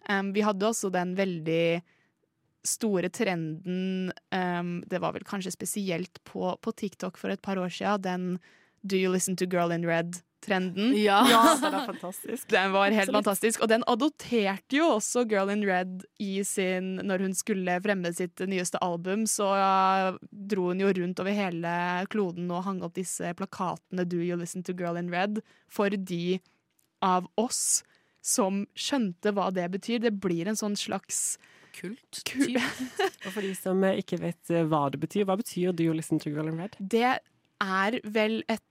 Um, 0.09 0.33
vi 0.35 0.43
hadde 0.43 0.67
også 0.67 0.91
den 0.93 1.15
veldig 1.15 1.81
store 2.63 3.09
trenden 3.11 4.11
um, 4.31 4.75
Det 4.87 4.99
var 5.03 5.13
vel 5.15 5.23
kanskje 5.27 5.51
spesielt 5.51 6.19
på, 6.27 6.47
på 6.63 6.71
TikTok 6.71 7.17
for 7.19 7.31
et 7.31 7.41
par 7.43 7.59
år 7.59 7.71
siden. 7.71 8.03
Den 8.03 8.39
Do 8.83 8.97
you 8.99 9.11
listen 9.11 9.35
to 9.39 9.45
Girl 9.47 9.71
in 9.71 9.85
Red-trenden. 9.87 10.91
Ja. 11.07 11.21
det 11.61 11.69
var 11.71 11.85
fantastisk. 11.93 12.49
Den 12.51 12.71
var 12.71 12.91
helt 12.91 12.99
Absolutt. 12.99 13.15
fantastisk. 13.15 13.61
Og 13.63 13.69
den 13.71 13.83
adopterte 13.87 14.75
jo 14.75 14.89
også 14.97 15.23
Girl 15.31 15.51
in 15.53 15.63
Red 15.63 16.03
i 16.19 16.43
sin 16.43 16.97
Når 16.99 17.23
hun 17.23 17.33
skulle 17.33 17.77
fremme 17.83 18.11
sitt 18.13 18.43
nyeste 18.43 18.81
album, 18.83 19.23
så 19.27 19.47
uh, 19.55 20.17
dro 20.31 20.67
hun 20.73 20.83
jo 20.83 20.91
rundt 20.99 21.23
over 21.23 21.31
hele 21.31 21.75
kloden 22.11 22.51
og 22.51 22.65
hang 22.67 22.83
opp 22.83 22.95
disse 22.99 23.31
plakatene 23.39 24.03
Do 24.03 24.19
you 24.19 24.35
listen 24.39 24.63
to 24.67 24.75
Girl 24.75 24.99
in 24.99 25.11
Red 25.11 25.39
for 25.71 25.89
de 25.95 26.41
av 27.03 27.27
oss 27.39 27.83
som 28.23 28.63
skjønte 28.79 29.33
hva 29.35 29.49
det 29.53 29.67
betyr. 29.75 29.99
Det 30.05 30.13
blir 30.23 30.47
en 30.47 30.59
sånn 30.59 30.77
slags 30.79 31.35
Kult. 31.73 32.19
Kul- 32.29 32.59
Og 33.25 33.31
for 33.33 33.41
de 33.41 33.53
som 33.57 33.79
eh, 33.83 33.97
ikke 34.03 34.19
vet 34.21 34.51
eh, 34.53 34.61
hva 34.69 34.85
det 34.93 34.99
betyr, 35.01 35.25
hva 35.25 35.33
betyr 35.39 35.73
Do 35.73 35.85
you 35.87 35.95
listen 35.97 36.21
to 36.21 36.29
Girl 36.29 36.51
in 36.51 36.59
Red? 36.61 36.77
Det 36.77 37.15
er 37.17 37.97
vel 38.05 38.43
et 38.45 38.61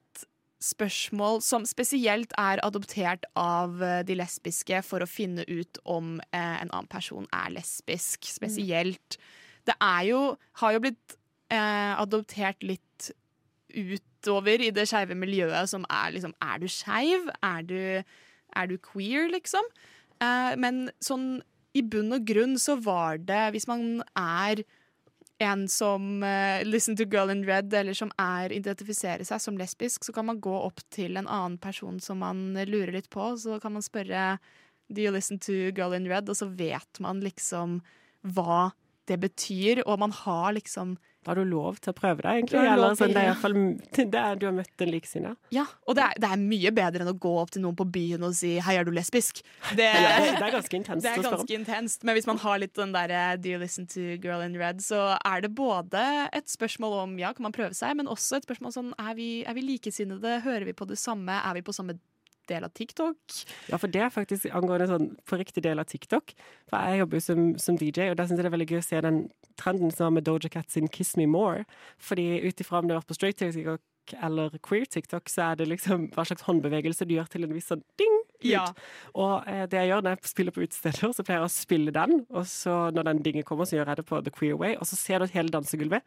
spørsmål 0.62 1.40
som 1.42 1.64
spesielt 1.66 2.30
er 2.38 2.62
adoptert 2.62 3.26
av 3.38 3.82
eh, 3.82 4.02
de 4.06 4.16
lesbiske 4.20 4.84
for 4.86 5.02
å 5.02 5.10
finne 5.10 5.42
ut 5.50 5.80
om 5.82 6.20
eh, 6.30 6.62
en 6.62 6.70
annen 6.70 6.90
person 6.92 7.26
er 7.34 7.50
lesbisk. 7.56 8.30
Spesielt. 8.30 9.18
Det 9.66 9.74
er 9.82 10.06
jo 10.12 10.22
Har 10.62 10.76
jo 10.76 10.84
blitt 10.86 11.16
eh, 11.50 11.92
adoptert 11.98 12.62
litt 12.62 12.86
utover 13.74 14.62
i 14.62 14.70
det 14.74 14.86
skeive 14.90 15.16
miljøet 15.18 15.70
som 15.70 15.86
er 15.90 16.12
liksom 16.14 16.34
Er 16.42 16.60
du 16.62 16.68
skeiv? 16.70 17.30
Er 17.42 18.04
er 18.52 18.68
du 18.68 18.76
queer, 18.78 19.30
liksom? 19.32 19.64
Eh, 20.20 20.52
men 20.60 20.86
sånn 21.02 21.42
i 21.72 21.82
bunn 21.82 22.12
og 22.12 22.24
grunn 22.28 22.58
så 22.60 22.76
var 22.84 23.16
det 23.24 23.52
Hvis 23.54 23.68
man 23.70 24.02
er 24.18 24.60
en 25.42 25.64
som 25.66 26.22
uh, 26.22 26.62
listen 26.62 26.94
to 26.94 27.02
girl 27.10 27.32
in 27.32 27.40
red, 27.42 27.72
eller 27.74 27.96
som 27.98 28.12
er, 28.20 28.52
identifiserer 28.54 29.24
seg 29.26 29.40
som 29.42 29.56
lesbisk, 29.58 30.04
så 30.06 30.12
kan 30.14 30.28
man 30.28 30.38
gå 30.38 30.52
opp 30.54 30.78
til 30.94 31.18
en 31.18 31.26
annen 31.26 31.56
person 31.58 31.98
som 31.98 32.20
man 32.22 32.52
lurer 32.68 32.92
litt 32.94 33.08
på. 33.10 33.32
Så 33.40 33.58
kan 33.58 33.74
man 33.74 33.82
spørre 33.82 34.36
Do 34.86 35.02
you 35.02 35.10
listen 35.10 35.40
to 35.42 35.72
girl 35.74 35.96
in 35.96 36.06
red? 36.06 36.30
Og 36.30 36.38
så 36.38 36.46
vet 36.46 37.00
man 37.02 37.24
liksom 37.24 37.80
hva 38.22 38.70
det 39.10 39.18
betyr, 39.18 39.82
og 39.82 39.98
man 39.98 40.14
har 40.14 40.52
liksom 40.54 40.94
har 41.26 41.38
du 41.38 41.44
lov 41.46 41.78
til 41.82 41.92
å 41.92 41.96
prøve 41.96 42.24
deg, 42.24 42.40
egentlig. 42.40 42.58
har 42.58 42.78
lov 42.80 42.92
Eller 42.92 42.98
sånn, 42.98 43.12
det 43.14 43.20
er 43.22 43.28
iallfall 43.30 43.56
hvert 43.56 43.98
fall 43.98 44.10
det 44.14 44.22
er, 44.22 44.40
Du 44.40 44.46
har 44.48 44.56
møtt 44.56 44.84
en 44.84 44.92
liksinne. 44.92 45.34
Ja, 45.54 45.66
og 45.86 45.98
det 45.98 46.06
er, 46.06 46.20
det 46.24 46.30
er 46.34 46.42
mye 46.42 46.72
bedre 46.74 47.04
enn 47.04 47.12
å 47.12 47.16
gå 47.26 47.34
opp 47.42 47.52
til 47.54 47.64
noen 47.64 47.78
på 47.78 47.86
byen 47.94 48.26
og 48.26 48.34
si 48.38 48.54
'hei, 48.58 48.76
er 48.80 48.88
du 48.88 48.92
lesbisk'? 48.94 49.42
Det, 49.78 49.88
Ja, 49.92 50.18
det, 50.18 50.36
det 50.40 50.46
er 50.48 50.56
ganske 50.56 50.78
intenst 50.78 51.04
det 51.04 51.12
er 51.12 51.26
ganske 51.26 51.56
intenst. 51.56 52.04
Men 52.04 52.18
hvis 52.18 52.28
man 52.28 52.40
har 52.42 52.58
litt 52.62 52.74
den 52.78 52.94
derre 52.94 53.22
'do 53.38 53.54
you 53.54 53.60
listen 53.62 53.86
to 53.86 54.16
girl 54.22 54.42
in 54.44 54.56
red', 54.58 54.82
så 54.82 55.16
er 55.24 55.44
det 55.44 55.54
både 55.54 56.02
et 56.32 56.48
spørsmål 56.50 56.98
om 57.02 57.18
ja, 57.18 57.32
kan 57.32 57.46
man 57.48 57.54
prøve 57.54 57.74
seg, 57.74 57.96
men 57.96 58.10
også 58.10 58.40
et 58.40 58.48
spørsmål 58.48 58.74
sånn 58.74 58.94
er 58.98 59.14
vi, 59.18 59.30
er 59.46 59.54
vi 59.54 59.66
likesinnede, 59.66 60.40
hører 60.42 60.66
vi 60.68 60.76
på 60.76 60.88
det 60.88 60.98
samme, 60.98 61.38
er 61.38 61.54
vi 61.54 61.62
på 61.62 61.74
samme 61.74 61.98
del 62.52 62.68
av 62.68 62.74
TikTok? 62.76 63.38
Ja, 63.72 63.80
for 63.80 63.92
det 63.92 64.04
er 64.04 64.12
faktisk 64.14 64.48
angående 64.52 64.90
sånn 64.90 65.08
på 65.28 65.40
riktig 65.40 65.64
del 65.66 65.82
av 65.82 65.88
TikTok. 65.90 66.34
For 66.70 66.92
jeg 66.92 67.02
jobber 67.02 67.18
jo 67.18 67.26
som, 67.26 67.46
som 67.62 67.80
DJ, 67.80 68.12
og 68.12 68.18
der 68.20 68.28
syns 68.28 68.38
jeg 68.38 68.46
det 68.46 68.52
er 68.52 68.56
veldig 68.58 68.70
gøy 68.72 68.82
å 68.82 68.88
se 68.88 69.04
den 69.04 69.22
trenden 69.60 69.94
som 69.94 70.08
var 70.08 70.18
med 70.18 70.28
Doja 70.28 70.52
Cat 70.52 70.70
sin 70.70 70.88
'Kiss 70.88 71.16
Me 71.16 71.26
More'. 71.26 71.64
Fordi 71.98 72.42
ut 72.46 72.60
ifra 72.60 72.78
om 72.78 72.88
det 72.88 72.94
har 72.94 73.02
vært 73.02 73.12
på 73.12 73.18
straight 73.18 73.40
TikTok 73.42 73.80
eller 74.22 74.58
queer 74.62 74.84
TikTok, 74.84 75.28
så 75.30 75.52
er 75.52 75.60
det 75.60 75.68
liksom 75.70 76.08
hva 76.14 76.24
slags 76.26 76.44
håndbevegelse 76.46 77.06
du 77.06 77.14
gjør 77.16 77.28
til 77.30 77.46
en 77.46 77.54
viss 77.54 77.70
sånn 77.70 77.84
ding. 78.00 78.18
ut. 78.42 78.48
Ja. 78.50 78.64
Og 79.14 79.46
eh, 79.46 79.66
det 79.70 79.78
jeg 79.78 79.92
gjør 79.92 80.02
når 80.02 80.16
jeg 80.16 80.30
spiller 80.32 80.54
på 80.54 80.64
utesteder, 80.64 81.12
så 81.14 81.22
pleier 81.22 81.38
jeg 81.38 81.46
å 81.46 81.52
spille 81.54 81.94
den, 81.94 82.24
og 82.30 82.46
så 82.50 82.90
når 82.90 83.06
den 83.10 83.22
dingen 83.28 83.46
kommer, 83.46 83.68
så 83.68 83.78
gjør 83.78 83.92
jeg 83.92 84.00
det 84.00 84.06
på 84.08 84.18
the 84.26 84.34
queer 84.34 84.58
way, 84.58 84.74
og 84.74 84.88
så 84.90 84.98
ser 84.98 85.22
du 85.22 85.30
hele 85.30 85.54
dansegulvet. 85.54 86.02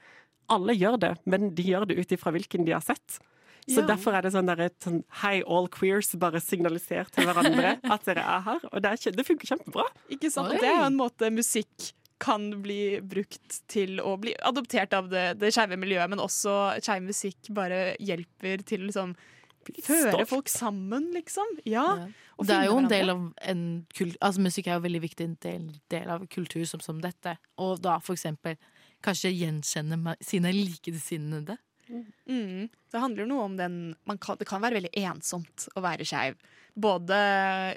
Alle 0.52 0.76
gjør 0.76 1.00
det, 1.02 1.14
men 1.26 1.54
de 1.56 1.64
gjør 1.64 1.88
det 1.90 1.98
ut 2.02 2.12
ifra 2.12 2.36
hvilken 2.36 2.68
de 2.68 2.76
har 2.76 2.84
sett. 2.84 3.22
Så 3.68 3.82
Ja. 3.82 3.88
derfor 3.96 4.14
er 4.14 4.22
det 4.22 4.32
sånn 4.36 4.46
der, 4.46 4.60
et 4.68 4.80
sånn 4.80 5.04
Hei, 5.24 5.42
all 5.48 5.68
queers, 5.68 6.12
bare 6.22 6.40
signaliser 6.44 7.08
til 7.10 7.26
hverandre 7.26 7.80
at 7.96 8.06
dere 8.06 8.22
er 8.22 8.42
her. 8.46 8.60
Og 8.72 8.82
det, 8.82 8.92
er, 8.94 9.12
det 9.18 9.26
funker 9.26 9.48
kjempebra. 9.56 9.86
Ikke 10.14 10.30
sant? 10.32 10.52
Oi. 10.54 10.60
Det 10.62 10.70
er 10.70 10.82
jo 10.84 10.90
en 10.92 11.00
måte 11.00 11.32
musikk 11.34 11.92
kan 12.22 12.46
bli 12.64 13.02
brukt 13.04 13.58
til 13.68 13.98
å 14.00 14.14
bli 14.22 14.32
adoptert 14.48 14.94
av 14.96 15.10
det, 15.12 15.26
det 15.42 15.50
skeive 15.52 15.76
miljøet, 15.78 16.08
men 16.10 16.22
også 16.24 16.54
skeiv 16.80 17.04
musikk 17.04 17.50
bare 17.58 17.96
hjelper 18.00 18.64
til 18.64 18.86
liksom 18.88 19.16
føre 19.84 20.26
folk 20.30 20.48
sammen, 20.52 21.10
liksom. 21.16 21.58
Ja. 21.66 21.84
Ja. 21.98 22.08
og 22.38 22.46
Det 22.48 22.56
er 22.56 22.66
jo 22.70 22.78
en 22.78 22.88
del 22.88 23.10
av 23.10 23.22
en 23.50 23.64
kult, 23.98 24.16
altså 24.22 24.42
Musikk 24.46 24.68
er 24.70 24.78
jo 24.78 24.86
veldig 24.86 25.02
viktig 25.02 25.26
en 25.26 25.38
del, 25.42 25.68
del 25.90 26.10
av 26.14 26.26
kultur 26.32 26.64
som, 26.70 26.80
som 26.80 27.02
dette. 27.02 27.36
Og 27.58 27.82
da 27.82 27.98
for 28.00 28.14
eksempel 28.16 28.56
kanskje 29.06 29.34
gjenkjenne 29.36 30.16
sine 30.24 30.54
likesinnede. 30.54 31.58
Mm. 31.90 32.70
Det 32.92 33.02
handler 33.02 33.28
noe 33.30 33.48
om 33.50 33.58
den 33.58 33.96
kan, 34.22 34.38
Det 34.40 34.48
kan 34.50 34.64
være 34.64 34.80
veldig 34.80 34.94
ensomt 35.06 35.68
å 35.76 35.84
være 35.86 36.08
skeiv. 36.08 36.38
Både, 36.76 37.18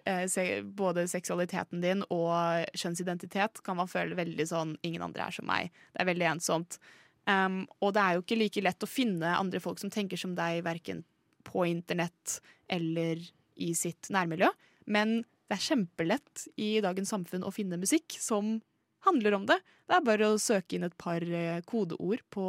eh, 0.04 0.24
se, 0.26 0.62
både 0.62 1.06
seksualiteten 1.10 1.82
din 1.84 2.02
og 2.10 2.64
kjønnsidentitet 2.74 3.62
kan 3.62 3.78
man 3.78 3.90
føle 3.90 4.18
veldig 4.18 4.46
sånn 4.48 4.76
Ingen 4.82 5.04
andre 5.06 5.28
er 5.28 5.36
som 5.36 5.46
meg. 5.46 5.70
Det 5.92 6.02
er 6.02 6.10
veldig 6.10 6.30
ensomt. 6.32 6.80
Um, 7.28 7.66
og 7.84 7.92
det 7.92 8.02
er 8.02 8.16
jo 8.16 8.24
ikke 8.24 8.40
like 8.40 8.64
lett 8.64 8.84
å 8.84 8.88
finne 8.88 9.36
andre 9.36 9.60
folk 9.60 9.80
som 9.82 9.92
tenker 9.92 10.16
som 10.16 10.32
deg, 10.34 10.62
verken 10.64 11.04
på 11.44 11.66
internett 11.68 12.38
eller 12.72 13.20
i 13.60 13.74
sitt 13.76 14.08
nærmiljø. 14.14 14.48
Men 14.88 15.20
det 15.48 15.58
er 15.58 15.66
kjempelett 15.66 16.46
i 16.60 16.78
dagens 16.84 17.12
samfunn 17.12 17.44
å 17.44 17.52
finne 17.52 17.80
musikk 17.80 18.16
som 18.20 18.58
handler 19.06 19.36
om 19.36 19.46
det. 19.48 19.58
Det 19.88 19.96
er 19.96 20.04
bare 20.04 20.32
å 20.32 20.40
søke 20.40 20.76
inn 20.76 20.86
et 20.88 20.96
par 21.00 21.22
eh, 21.22 21.60
kodeord 21.68 22.24
på 22.32 22.48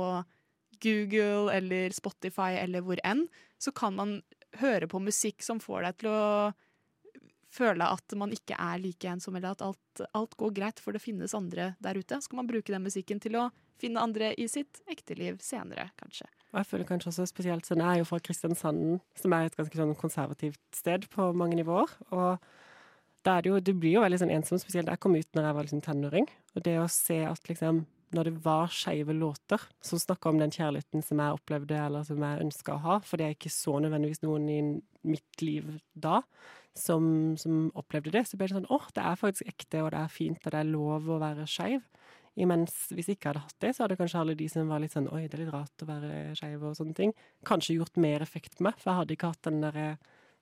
Google 0.84 1.54
eller 1.54 1.96
Spotify 1.96 2.58
eller 2.62 2.84
hvor 2.86 3.02
enn, 3.08 3.28
så 3.60 3.74
kan 3.76 3.96
man 3.98 4.20
høre 4.60 4.90
på 4.90 5.02
musikk 5.04 5.44
som 5.46 5.62
får 5.62 5.86
deg 5.86 6.02
til 6.02 6.12
å 6.14 6.26
føle 7.50 7.86
at 7.86 8.14
man 8.18 8.34
ikke 8.34 8.58
er 8.62 8.82
like 8.82 9.10
ensom, 9.10 9.38
eller 9.38 9.56
at 9.56 9.64
alt, 9.66 10.04
alt 10.18 10.36
går 10.38 10.54
greit, 10.58 10.82
for 10.82 10.94
det 10.94 11.02
finnes 11.02 11.34
andre 11.38 11.74
der 11.82 11.98
ute. 11.98 12.20
Så 12.22 12.32
kan 12.32 12.44
man 12.44 12.50
bruke 12.50 12.74
den 12.74 12.86
musikken 12.86 13.22
til 13.22 13.40
å 13.40 13.50
finne 13.82 14.04
andre 14.04 14.34
i 14.38 14.46
sitt 14.52 14.82
ekte 14.92 15.18
liv 15.18 15.40
senere, 15.44 15.90
kanskje. 16.00 16.28
Og 16.50 16.62
jeg 16.62 16.70
føler 16.70 16.90
kanskje 16.90 17.12
også 17.12 17.28
spesielt 17.30 17.68
sånn, 17.68 17.82
Jeg 17.82 18.00
er 18.00 18.02
jo 18.02 18.10
fra 18.10 18.20
Kristiansand, 18.20 19.00
som 19.18 19.34
er 19.34 19.46
et 19.46 19.58
ganske 19.58 19.78
sånn 19.78 19.96
konservativt 19.98 20.62
sted 20.76 21.08
på 21.10 21.30
mange 21.34 21.58
nivåer. 21.60 21.90
Og 22.12 22.38
da 23.26 23.38
er 23.38 23.42
det 23.46 23.52
jo, 23.52 23.60
du 23.60 23.74
blir 23.74 23.98
jo 23.98 24.04
veldig 24.06 24.22
sånn 24.22 24.34
ensom, 24.34 24.62
spesielt 24.62 24.90
jeg 24.90 25.02
kom 25.02 25.16
ut 25.16 25.30
når 25.36 25.50
jeg 25.50 25.58
var 25.58 25.68
liksom 25.68 25.84
tenåring. 25.86 26.30
Og 26.56 26.66
det 26.66 26.78
å 26.82 26.90
se 26.92 27.22
at 27.26 27.50
liksom 27.50 27.86
når 28.16 28.30
det 28.30 28.36
var 28.44 28.72
skeive 28.74 29.14
låter 29.14 29.62
som 29.86 30.02
snakka 30.02 30.32
om 30.32 30.40
den 30.42 30.54
kjærligheten 30.54 31.04
som 31.06 31.22
jeg 31.22 31.38
opplevde, 31.38 31.78
eller 31.78 32.06
som 32.08 32.24
jeg 32.26 32.46
ønska 32.46 32.76
å 32.76 32.84
ha, 32.86 32.96
for 33.06 33.20
det 33.20 33.28
er 33.28 33.36
ikke 33.36 33.54
så 33.54 33.76
nødvendigvis 33.84 34.24
noen 34.26 34.48
i 34.50 34.62
mitt 35.08 35.44
liv 35.46 35.76
da 35.94 36.22
som, 36.78 37.36
som 37.38 37.70
opplevde 37.78 38.14
det, 38.14 38.26
så 38.28 38.38
ble 38.38 38.50
det 38.50 38.58
sånn 38.58 38.70
åh, 38.72 38.90
det 38.96 39.04
er 39.04 39.20
faktisk 39.20 39.50
ekte, 39.50 39.84
og 39.84 39.92
det 39.94 40.04
er 40.04 40.14
fint, 40.14 40.40
og 40.44 40.54
det 40.54 40.62
er 40.62 40.70
lov 40.70 41.10
å 41.10 41.20
være 41.22 41.48
skeiv. 41.50 41.84
Imens 42.40 42.76
hvis 42.94 43.10
jeg 43.10 43.18
ikke 43.18 43.34
hadde 43.34 43.44
hatt 43.44 43.64
det, 43.64 43.74
så 43.76 43.84
hadde 43.84 43.98
kanskje 44.00 44.22
alle 44.22 44.36
de 44.40 44.48
som 44.52 44.70
var 44.72 44.84
litt 44.84 44.96
sånn 44.96 45.10
oi, 45.12 45.26
det 45.28 45.36
er 45.36 45.44
litt 45.44 45.56
rart 45.56 45.84
å 45.84 45.90
være 45.90 46.12
skeiv 46.40 46.64
og 46.70 46.78
sånne 46.78 46.96
ting, 46.96 47.16
kanskje 47.48 47.80
gjort 47.80 48.00
mer 48.00 48.24
effekt 48.24 48.58
på 48.58 48.68
meg, 48.70 48.78
for 48.80 48.92
jeg 48.92 49.02
hadde 49.02 49.18
ikke 49.18 49.34
hatt 49.34 49.50
den 49.50 49.64
der 49.66 49.82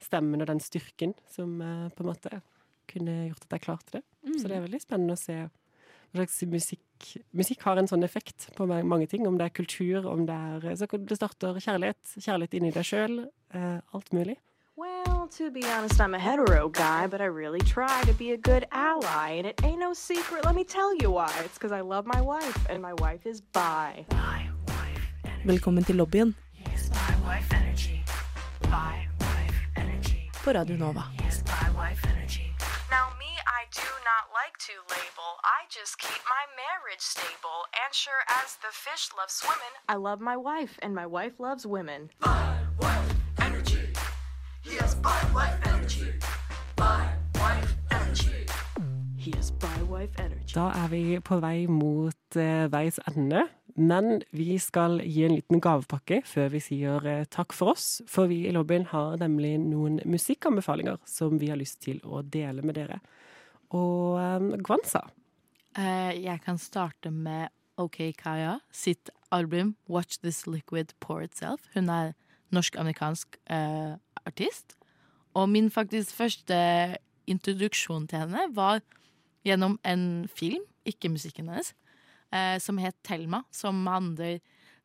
stemmen 0.04 0.44
og 0.44 0.52
den 0.52 0.62
styrken 0.62 1.16
som 1.32 1.58
eh, 1.64 1.88
på 1.96 2.04
en 2.04 2.12
måte 2.12 2.42
kunne 2.88 3.16
gjort 3.32 3.48
at 3.48 3.56
jeg 3.58 3.66
klarte 3.66 3.98
det. 3.98 4.04
Så 4.38 4.48
det 4.48 4.58
er 4.58 4.68
veldig 4.68 4.84
spennende 4.84 5.16
å 5.18 5.20
se 5.20 5.40
hva 5.42 6.22
slags 6.22 6.38
musikk 6.52 6.84
Musikk 7.34 7.62
har 7.64 7.78
en 7.78 7.88
sånn 7.88 8.04
effekt 8.04 8.50
på 8.56 8.66
mange 8.68 9.08
ting, 9.08 9.28
om 9.28 9.38
det 9.38 9.46
er 9.46 9.50
kultur, 9.50 10.06
om 10.10 10.26
det 10.26 10.36
er 10.36 10.76
Så 10.76 10.88
det 10.98 11.18
starter 11.18 11.54
kjærlighet, 11.60 11.98
kjærlighet 12.20 12.54
inni 12.54 12.72
deg 12.72 12.84
sjøl, 12.86 13.28
eh, 13.54 13.80
alt 13.94 14.12
mulig. 14.14 14.38
Well, 14.78 15.28
to 15.38 15.50
be 15.52 15.62
honest, 15.64 16.00
I'm 16.00 16.14
a 16.14 16.20
hetero 16.20 16.70
guy, 16.70 17.08
but 17.08 17.20
I 17.22 17.26
really 17.26 17.60
try 17.62 18.02
to 18.06 18.14
be 18.14 18.32
a 18.32 18.38
good 18.38 18.66
ally. 18.72 19.38
And 19.40 19.48
it 19.48 19.56
ain't 19.64 19.80
no 19.80 19.94
secret, 19.94 20.46
let 20.46 20.56
me 20.56 20.64
tell 20.64 20.94
you 21.02 21.10
why. 21.12 21.32
It's 21.46 21.58
because 21.58 21.72
I 21.72 21.82
love 21.82 22.06
my 22.06 22.22
wife, 22.22 22.60
and 22.70 22.82
my 22.82 22.94
wife 22.94 23.26
is 23.30 23.42
bi. 23.42 24.06
Velkommen 25.46 25.84
til 25.84 25.96
lobbyen 25.96 26.36
Yes, 26.60 26.90
by 26.90 27.14
wife 27.28 27.56
energy. 27.56 27.98
By 28.62 29.08
wife 29.20 29.58
energy. 29.78 30.30
på 30.44 30.52
Radio 30.52 30.78
Nova. 30.78 31.04
Like 34.58 34.65
to 34.65 34.93
label. 34.96 35.32
I 35.43 35.65
just 35.70 35.98
keep 35.98 36.22
my 36.26 36.43
marriage 36.56 37.02
stable. 37.02 37.60
And 37.84 37.93
sure 37.93 38.24
as 38.43 38.58
the 38.62 38.72
fish 38.72 39.10
loves 39.17 39.34
swimming, 39.34 39.74
I 39.89 39.96
love 39.96 40.20
my 40.22 40.38
wife, 40.38 40.80
and 40.82 40.96
my 40.96 41.06
wife 41.06 41.39
loves 41.39 41.65
women. 41.65 42.10
By 42.20 42.58
wife 42.80 43.15
energy. 43.41 43.93
Yes, 44.63 44.96
by 44.96 45.20
wife 45.34 45.60
energy. 45.65 46.13
By 46.76 47.10
wife 47.36 47.76
energy. 47.91 48.46
He 49.17 49.32
has 49.36 49.52
bi 49.52 49.82
wife 49.89 50.13
energy. 50.20 50.54
Da 50.54 50.72
er 50.86 50.88
vi 50.88 51.20
på 51.20 51.39
vei 51.39 51.67
mot 51.67 52.36
uh, 52.36 52.72
veis 52.72 53.00
ende, 53.08 53.48
men 53.76 54.22
vi 54.32 54.58
skal 54.58 55.02
gi 55.04 55.26
en 55.26 55.36
liten 55.36 55.62
gavepakke 55.62 56.22
før 56.26 56.50
vi 56.50 56.60
sier 56.60 57.06
eh, 57.06 57.26
takk 57.30 57.54
for 57.54 57.76
oss. 57.76 58.02
For 58.08 58.26
vi 58.32 58.48
i 58.48 58.56
lobbyen 58.56 58.88
har 58.89 59.17
nemlig 59.22 59.58
noen 59.62 60.00
musikkanbefalinger 60.06 60.98
som 61.06 61.38
vi 61.39 61.52
har 61.52 61.60
lyst 61.62 61.82
til 61.86 62.02
å 62.06 62.24
dele 62.24 62.65
med 62.65 62.80
dere. 62.80 63.02
Og 63.76 64.60
Gwanza, 64.64 65.02
Eh, 65.78 66.24
jeg 66.24 66.42
kan 66.42 66.58
starte 66.58 67.12
med 67.14 67.48
OK 67.78 67.98
Kaya 68.18 68.58
sitt 68.74 69.12
album 69.32 69.76
Watch 69.90 70.18
This 70.24 70.48
Liquid 70.48 70.96
Pour 71.00 71.22
Itself. 71.22 71.62
Hun 71.74 71.90
er 71.90 72.14
norsk-amerikansk 72.52 73.38
uh, 73.52 74.00
artist. 74.26 74.78
Og 75.34 75.50
min 75.50 75.70
faktisk 75.72 76.16
første 76.16 76.56
introduksjon 77.28 78.08
til 78.08 78.24
henne 78.24 78.48
var 78.56 78.80
gjennom 79.46 79.78
en 79.86 80.28
film, 80.32 80.64
ikke 80.86 81.12
musikken 81.12 81.52
hennes, 81.52 81.74
uh, 82.34 82.58
som 82.58 82.80
het 82.82 82.96
Thelma. 83.04 83.44
Som 83.52 83.86
handler 83.88 84.40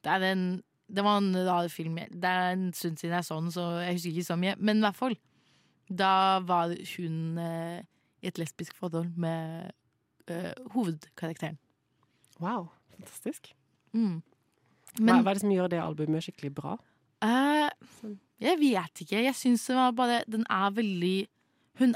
Det 0.05 0.63
det 0.93 1.05
var 1.05 1.19
en 1.19 1.47
rar 1.47 1.69
film. 1.69 1.95
Det 1.95 2.25
er 2.25 2.53
en 2.53 2.73
stund 2.73 2.97
siden 2.97 3.15
jeg 3.15 3.25
så 3.25 3.41
den, 3.41 3.51
så 3.51 3.63
jeg 3.81 3.93
husker 3.95 4.11
ikke 4.11 4.25
så 4.25 4.37
mye. 4.37 4.55
Men 4.59 4.77
i 4.77 4.81
hvert 4.81 4.97
fall. 4.97 5.17
Da 5.89 6.41
var 6.41 6.75
hun 6.97 7.39
eh, 7.39 7.85
i 8.23 8.29
et 8.31 8.39
lesbisk 8.39 8.77
forhold 8.79 9.11
med 9.17 9.73
eh, 10.29 10.53
hovedkarakteren. 10.75 11.59
wow, 12.41 12.69
fantastisk. 12.95 13.53
Mm. 13.93 14.23
Men 15.01 15.23
hva 15.23 15.31
er 15.33 15.35
det 15.39 15.43
som 15.45 15.53
gjør 15.53 15.69
det 15.73 15.81
albumet 15.83 16.25
skikkelig 16.25 16.55
bra? 16.55 16.77
Uh, 17.23 17.71
jeg 18.43 18.59
vet 18.61 19.01
ikke. 19.05 19.23
Jeg 19.25 19.35
syns 19.39 19.67
det 19.69 19.77
var 19.77 19.93
bare 19.95 20.23
Den 20.27 20.43
er 20.51 20.71
veldig 20.75 21.29
Hun, 21.79 21.95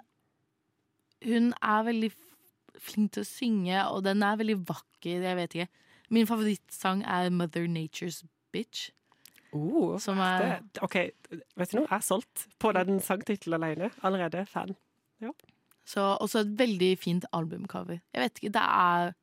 hun 1.25 1.49
er 1.63 1.83
veldig 1.89 2.11
flink 2.79 3.13
til 3.17 3.25
å 3.25 3.27
synge, 3.29 3.81
og 3.91 4.05
den 4.05 4.23
er 4.23 4.37
veldig 4.39 4.57
vakker. 4.69 5.25
Jeg 5.27 5.37
vet 5.37 5.55
ikke. 5.57 5.69
Min 6.11 6.27
favorittsang 6.29 7.03
er 7.05 7.31
Mother 7.35 7.67
Nature's 7.67 8.23
Bitch. 8.53 8.91
Oh, 9.53 9.99
Som 9.99 10.19
er- 10.19 10.61
det, 10.63 10.83
OK, 10.83 10.95
vet 11.57 11.73
du 11.73 11.79
noe? 11.81 11.87
Jeg 11.91 11.97
er 11.97 12.05
solgt 12.05 12.47
på 12.59 12.73
den 12.77 13.01
sangtittelen 13.01 13.63
alene. 13.63 13.91
Allerede 14.03 14.47
fan. 14.47 14.77
Så 15.87 16.03
også 16.19 16.43
et 16.43 16.57
veldig 16.59 16.91
fint 16.99 17.27
albumcover. 17.37 18.01
Jeg 18.15 18.25
vet 18.25 18.41
ikke, 18.41 18.55
det 18.59 18.67
er 18.67 19.15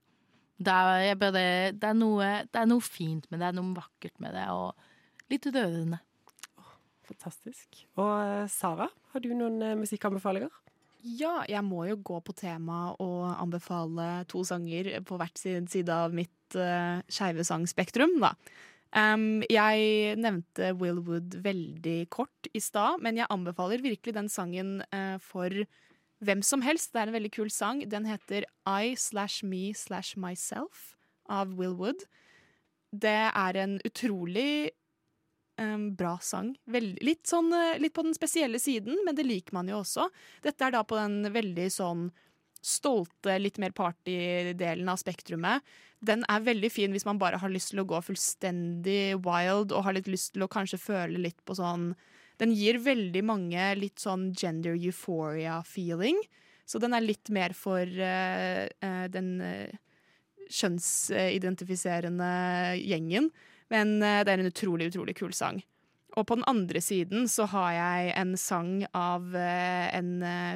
det 0.63 0.73
er, 0.73 0.97
jeg 1.09 1.19
bare, 1.19 1.45
det, 1.75 1.87
er 1.89 1.95
noe, 1.97 2.25
det 2.47 2.59
er 2.61 2.67
noe 2.69 2.83
fint 2.85 3.25
med 3.31 3.39
det, 3.39 3.45
det 3.45 3.49
er 3.49 3.57
noe 3.57 3.75
vakkert 3.75 4.19
med 4.23 4.35
det, 4.37 4.47
og 4.53 5.31
litt 5.33 5.47
rørende. 5.49 5.99
Fantastisk. 7.09 7.81
Og 7.99 8.11
eh, 8.13 8.45
Sara, 8.51 8.87
har 8.87 9.23
du 9.23 9.31
noen 9.35 9.57
eh, 9.65 9.77
musikkanbefalinger? 9.79 10.53
Ja, 11.03 11.41
jeg 11.49 11.59
må 11.67 11.83
jo 11.89 11.97
gå 11.99 12.21
på 12.23 12.35
tema 12.37 12.93
og 13.03 13.25
anbefale 13.33 14.23
to 14.31 14.45
sanger 14.47 14.93
på 15.03 15.17
hvert 15.19 15.41
sin 15.41 15.67
side 15.67 15.91
av 15.91 16.13
mitt 16.15 16.55
uh, 16.55 17.01
skeive 17.11 17.43
sangspektrum, 17.43 18.15
da. 18.23 18.31
Um, 18.95 19.41
jeg 19.51 20.13
nevnte 20.21 20.69
Will 20.79 21.01
Wood 21.03 21.35
veldig 21.43 21.97
kort 22.13 22.47
i 22.55 22.61
stad, 22.63 23.03
men 23.03 23.19
jeg 23.19 23.27
anbefaler 23.35 23.83
virkelig 23.83 24.15
den 24.15 24.31
sangen 24.31 24.77
uh, 24.95 25.19
for 25.19 25.51
hvem 26.23 26.43
som 26.45 26.63
helst. 26.65 26.93
Det 26.93 27.01
er 27.01 27.11
en 27.11 27.17
veldig 27.17 27.33
kul 27.35 27.51
sang. 27.53 27.83
Den 27.89 28.07
heter 28.09 28.47
I 28.65 28.95
slash 28.99 29.43
me 29.47 29.73
slash 29.77 30.17
myself 30.19 30.93
av 31.31 31.55
Will 31.57 31.75
Wood. 31.79 32.05
Det 32.93 33.19
er 33.29 33.57
en 33.57 33.79
utrolig 33.87 34.71
um, 35.61 35.93
bra 35.97 36.17
sang. 36.21 36.53
Vel- 36.69 36.97
litt, 37.01 37.25
sånn, 37.29 37.49
eh, 37.53 37.79
litt 37.81 37.95
på 37.95 38.05
den 38.05 38.15
spesielle 38.17 38.61
siden, 38.61 38.99
men 39.05 39.17
det 39.17 39.25
liker 39.25 39.55
man 39.57 39.71
jo 39.71 39.81
også. 39.81 40.09
Dette 40.45 40.67
er 40.67 40.75
da 40.75 40.83
på 40.85 40.99
den 40.99 41.33
veldig 41.33 41.69
sånn 41.73 42.11
stolte, 42.63 43.35
litt 43.41 43.59
mer 43.59 43.73
partydelen 43.75 44.87
av 44.87 45.01
spektrumet. 45.01 45.65
Den 46.03 46.23
er 46.31 46.43
veldig 46.45 46.71
fin 46.71 46.93
hvis 46.95 47.05
man 47.07 47.19
bare 47.19 47.39
har 47.41 47.51
lyst 47.51 47.73
til 47.73 47.81
å 47.83 47.87
gå 47.87 47.99
fullstendig 48.05 49.17
wild 49.23 49.73
og 49.73 49.83
har 49.87 49.95
litt 49.97 50.07
lyst 50.11 50.33
til 50.35 50.45
å 50.45 50.51
kanskje 50.51 50.79
føle 50.79 51.19
litt 51.19 51.39
på 51.43 51.57
sånn 51.59 51.91
Den 52.43 52.51
gir 52.59 52.75
veldig 52.83 53.21
mange 53.23 53.69
litt 53.79 54.03
sånn 54.03 54.33
gender 54.35 54.75
euphoria-feeling. 54.75 56.17
Så 56.67 56.79
den 56.83 56.95
er 56.95 57.05
litt 57.05 57.31
mer 57.31 57.55
for 57.55 57.87
uh, 57.87 58.67
den 59.11 59.29
eh, 59.43 59.75
kjønnsidentifiserende 60.51 62.31
gjengen. 62.79 63.29
Men 63.71 63.95
det 64.03 64.27
er 64.27 64.41
en 64.41 64.51
utrolig, 64.51 64.89
utrolig 64.91 65.15
kul 65.17 65.31
sang. 65.35 65.61
Og 66.19 66.27
på 66.29 66.35
den 66.37 66.45
andre 66.51 66.81
siden 66.83 67.29
så 67.31 67.47
har 67.49 67.71
jeg 67.73 68.11
en 68.19 68.35
sang 68.37 68.83
av 68.93 69.33
en 69.33 70.11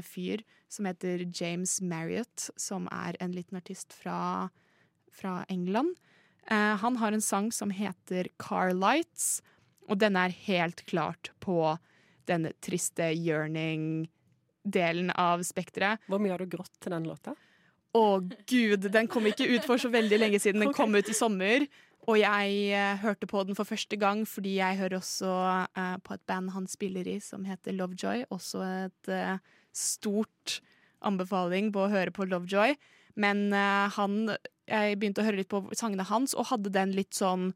fyr 0.05 0.43
som 0.69 0.85
heter 0.85 1.23
James 1.31 1.79
Marriott, 1.81 2.49
som 2.59 2.85
er 2.93 3.17
en 3.23 3.33
liten 3.33 3.57
artist 3.57 3.95
fra, 3.95 4.51
fra 5.09 5.39
England. 5.49 5.95
Han 6.51 6.99
har 7.01 7.15
en 7.15 7.25
sang 7.25 7.49
som 7.55 7.73
heter 7.73 8.29
Car 8.37 8.75
Lights, 8.75 9.41
og 9.87 9.97
den 10.01 10.15
er 10.19 10.35
helt 10.47 10.85
klart 10.89 11.31
på 11.43 11.77
den 12.27 12.49
triste 12.63 13.11
yearning-delen 13.15 15.11
av 15.15 15.43
spekteret. 15.47 15.99
Hvor 16.11 16.19
mye 16.21 16.33
har 16.35 16.43
du 16.43 16.49
grått 16.51 16.75
til 16.83 16.91
den 16.95 17.07
låta? 17.07 17.35
Å 17.95 18.19
gud, 18.49 18.91
den 18.91 19.07
kom 19.09 19.25
ikke 19.29 19.47
ut 19.55 19.65
for 19.65 19.77
så 19.81 19.89
veldig 19.93 20.19
lenge 20.19 20.39
siden. 20.43 20.61
Den 20.65 20.75
kom 20.75 20.95
ut 20.97 21.09
i 21.09 21.15
sommer. 21.17 21.65
Og 22.07 22.15
jeg 22.21 22.71
uh, 22.71 22.99
hørte 23.01 23.27
på 23.27 23.41
den 23.43 23.57
for 23.57 23.67
første 23.67 23.97
gang 23.99 24.21
fordi 24.27 24.57
jeg 24.61 24.79
hører 24.79 24.99
også 25.01 25.31
uh, 25.75 25.97
på 26.03 26.15
et 26.15 26.23
band 26.29 26.53
han 26.55 26.67
spiller 26.71 27.07
i 27.07 27.17
som 27.23 27.43
heter 27.47 27.75
Lovejoy. 27.75 28.23
Også 28.31 28.63
et 28.63 29.11
uh, 29.11 29.39
stort 29.75 30.59
anbefaling 31.03 31.73
på 31.75 31.83
å 31.83 31.91
høre 31.91 32.13
på 32.15 32.27
Lovejoy. 32.27 32.77
Men 33.17 33.49
han 33.49 34.35
Jeg 34.69 34.97
begynte 34.99 35.23
å 35.23 35.25
høre 35.25 35.39
litt 35.39 35.49
på 35.49 35.63
sangene 35.73 36.05
hans 36.05 36.35
og 36.37 36.51
hadde 36.51 36.69
den 36.69 36.91
litt 36.93 37.17
sånn 37.17 37.47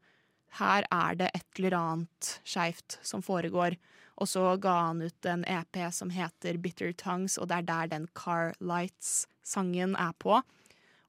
Her 0.58 0.84
er 0.92 1.14
det 1.16 1.30
et 1.34 1.58
eller 1.58 1.76
annet 1.78 2.30
skeivt 2.44 2.98
som 3.02 3.22
foregår. 3.24 3.76
Og 4.20 4.28
så 4.28 4.42
ga 4.60 4.74
han 4.88 5.00
ut 5.02 5.26
en 5.26 5.44
EP 5.48 5.78
som 5.92 6.10
heter 6.12 6.58
Bitter 6.60 6.92
Tongues, 6.92 7.38
og 7.40 7.48
det 7.48 7.62
er 7.62 7.68
der 7.70 7.86
den 7.94 8.08
Car 8.14 8.52
Lights-sangen 8.60 9.96
er 9.98 10.12
på. 10.20 10.42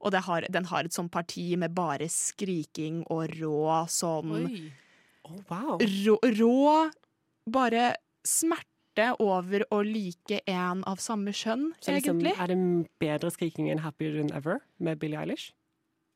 Og 0.04 0.12
det 0.12 0.24
har, 0.26 0.48
den 0.52 0.66
har 0.72 0.84
et 0.88 0.96
sånt 0.96 1.12
parti 1.12 1.54
med 1.60 1.76
bare 1.76 2.08
skriking 2.12 3.04
og 3.12 3.28
rå 3.40 3.84
sånn 3.92 4.48
Oh, 5.24 5.38
wow. 5.48 5.78
rå, 5.80 6.18
rå 6.36 6.92
Bare 7.48 7.94
smerte 8.28 9.06
over 9.24 9.64
å 9.72 9.80
like 9.88 10.42
en 10.52 10.82
av 10.88 11.00
samme 11.00 11.32
kjønn, 11.32 11.70
Så 11.80 11.94
liksom, 11.96 12.20
egentlig. 12.20 12.34
er 12.40 12.48
det 12.52 12.58
bedre 13.00 13.32
skriking 13.32 13.70
enn 13.72 13.80
'Happier 13.80 14.18
Than 14.18 14.32
Ever' 14.36 14.60
med 14.80 15.00
Billie 15.00 15.20
Eilish? 15.20 15.52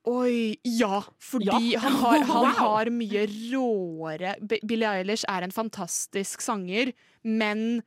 Oi, 0.08 0.56
ja! 0.64 1.02
Fordi 1.20 1.50
Ja. 1.74 1.80
han, 1.84 1.98
har, 2.00 2.18
han 2.32 2.46
Wow. 2.48 2.54
har 2.62 2.90
mye 2.94 3.26
råere 3.52 4.36
Billie 4.64 4.88
Eilish 4.88 5.26
er 5.28 5.44
en 5.44 5.52
fantastisk 5.52 6.42
sanger, 6.46 6.94
men 7.28 7.82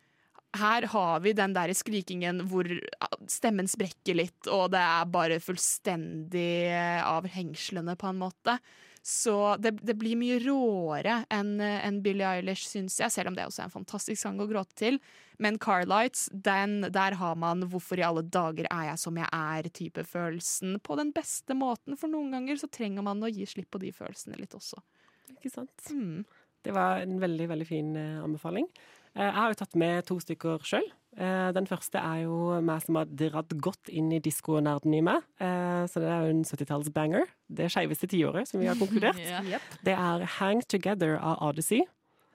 her 0.59 0.83
har 0.91 1.21
vi 1.23 1.33
den 1.39 1.53
der 1.55 1.71
skrikingen 1.79 2.43
hvor 2.51 2.67
stemmen 3.31 3.69
sprekker 3.71 4.17
litt, 4.19 4.49
og 4.51 4.73
det 4.75 4.81
er 4.83 5.05
bare 5.07 5.39
fullstendig 5.41 6.67
eh, 6.67 7.01
av 7.07 7.29
hengslene, 7.31 7.95
på 7.97 8.09
en 8.11 8.19
måte. 8.19 8.57
Så 9.03 9.57
det, 9.57 9.79
det 9.81 9.95
blir 9.97 10.19
mye 10.21 10.37
råere 10.43 11.23
enn 11.33 11.55
en 11.61 12.03
Billie 12.05 12.29
Eilish, 12.29 12.67
syns 12.69 12.99
jeg, 13.01 13.13
selv 13.15 13.31
om 13.31 13.37
det 13.39 13.47
også 13.49 13.63
er 13.63 13.71
en 13.71 13.73
fantastisk 13.73 14.21
sang 14.21 14.41
å 14.43 14.49
gråte 14.51 14.77
til. 14.77 15.01
Men 15.41 15.57
Carlights, 15.59 16.27
den, 16.33 16.83
der 16.93 17.17
har 17.17 17.39
man 17.41 17.65
'hvorfor 17.65 17.99
i 17.99 18.05
alle 18.05 18.23
dager 18.23 18.69
er 18.71 18.91
jeg 18.91 18.99
som 18.99 19.17
jeg 19.17 19.29
er'-type 19.33 20.05
følelsen 20.05 20.77
på 20.85 20.97
den 21.01 21.15
beste 21.17 21.57
måten. 21.57 21.97
For 21.97 22.13
noen 22.13 22.31
ganger 22.31 22.61
så 22.61 22.69
trenger 22.69 23.03
man 23.03 23.25
å 23.25 23.33
gi 23.33 23.47
slipp 23.49 23.71
på 23.73 23.81
de 23.81 23.93
følelsene 23.93 24.37
litt 24.37 24.53
også. 24.53 24.77
Ikke 25.33 25.51
sant? 25.51 25.91
Mm. 25.91 26.27
Det 26.61 26.73
var 26.77 27.01
en 27.01 27.21
veldig, 27.21 27.49
veldig 27.49 27.67
fin 27.67 27.95
eh, 27.97 28.21
anbefaling. 28.21 28.69
Eh, 29.15 29.25
jeg 29.25 29.37
har 29.39 29.53
jo 29.53 29.61
tatt 29.63 29.77
med 29.81 30.05
to 30.05 30.19
stykker 30.21 30.67
sjøl. 30.69 30.85
Eh, 31.17 31.49
den 31.57 31.67
første 31.67 31.99
er 31.99 32.27
jo 32.27 32.61
meg 32.61 32.85
som 32.85 33.01
har 33.01 33.09
dratt 33.09 33.55
godt 33.65 33.89
inn 33.89 34.13
i 34.13 34.21
diskonerden 34.21 34.95
i 34.95 35.01
meg. 35.01 35.25
Eh, 35.81 35.87
så 35.91 36.01
det 36.03 36.09
er 36.11 36.27
jo 36.27 36.35
en 36.37 36.45
70-tallsbanger. 36.45 37.27
Det 37.49 37.71
skeiveste 37.73 38.09
tiåret, 38.11 38.49
som 38.49 38.61
vi 38.61 38.69
har 38.71 38.77
konkludert. 38.81 39.19
Ja. 39.51 39.59
Det 39.85 39.95
er 39.97 40.25
Hang 40.39 40.63
Together 40.69 41.17
av 41.19 41.41
Odyssey. 41.49 41.83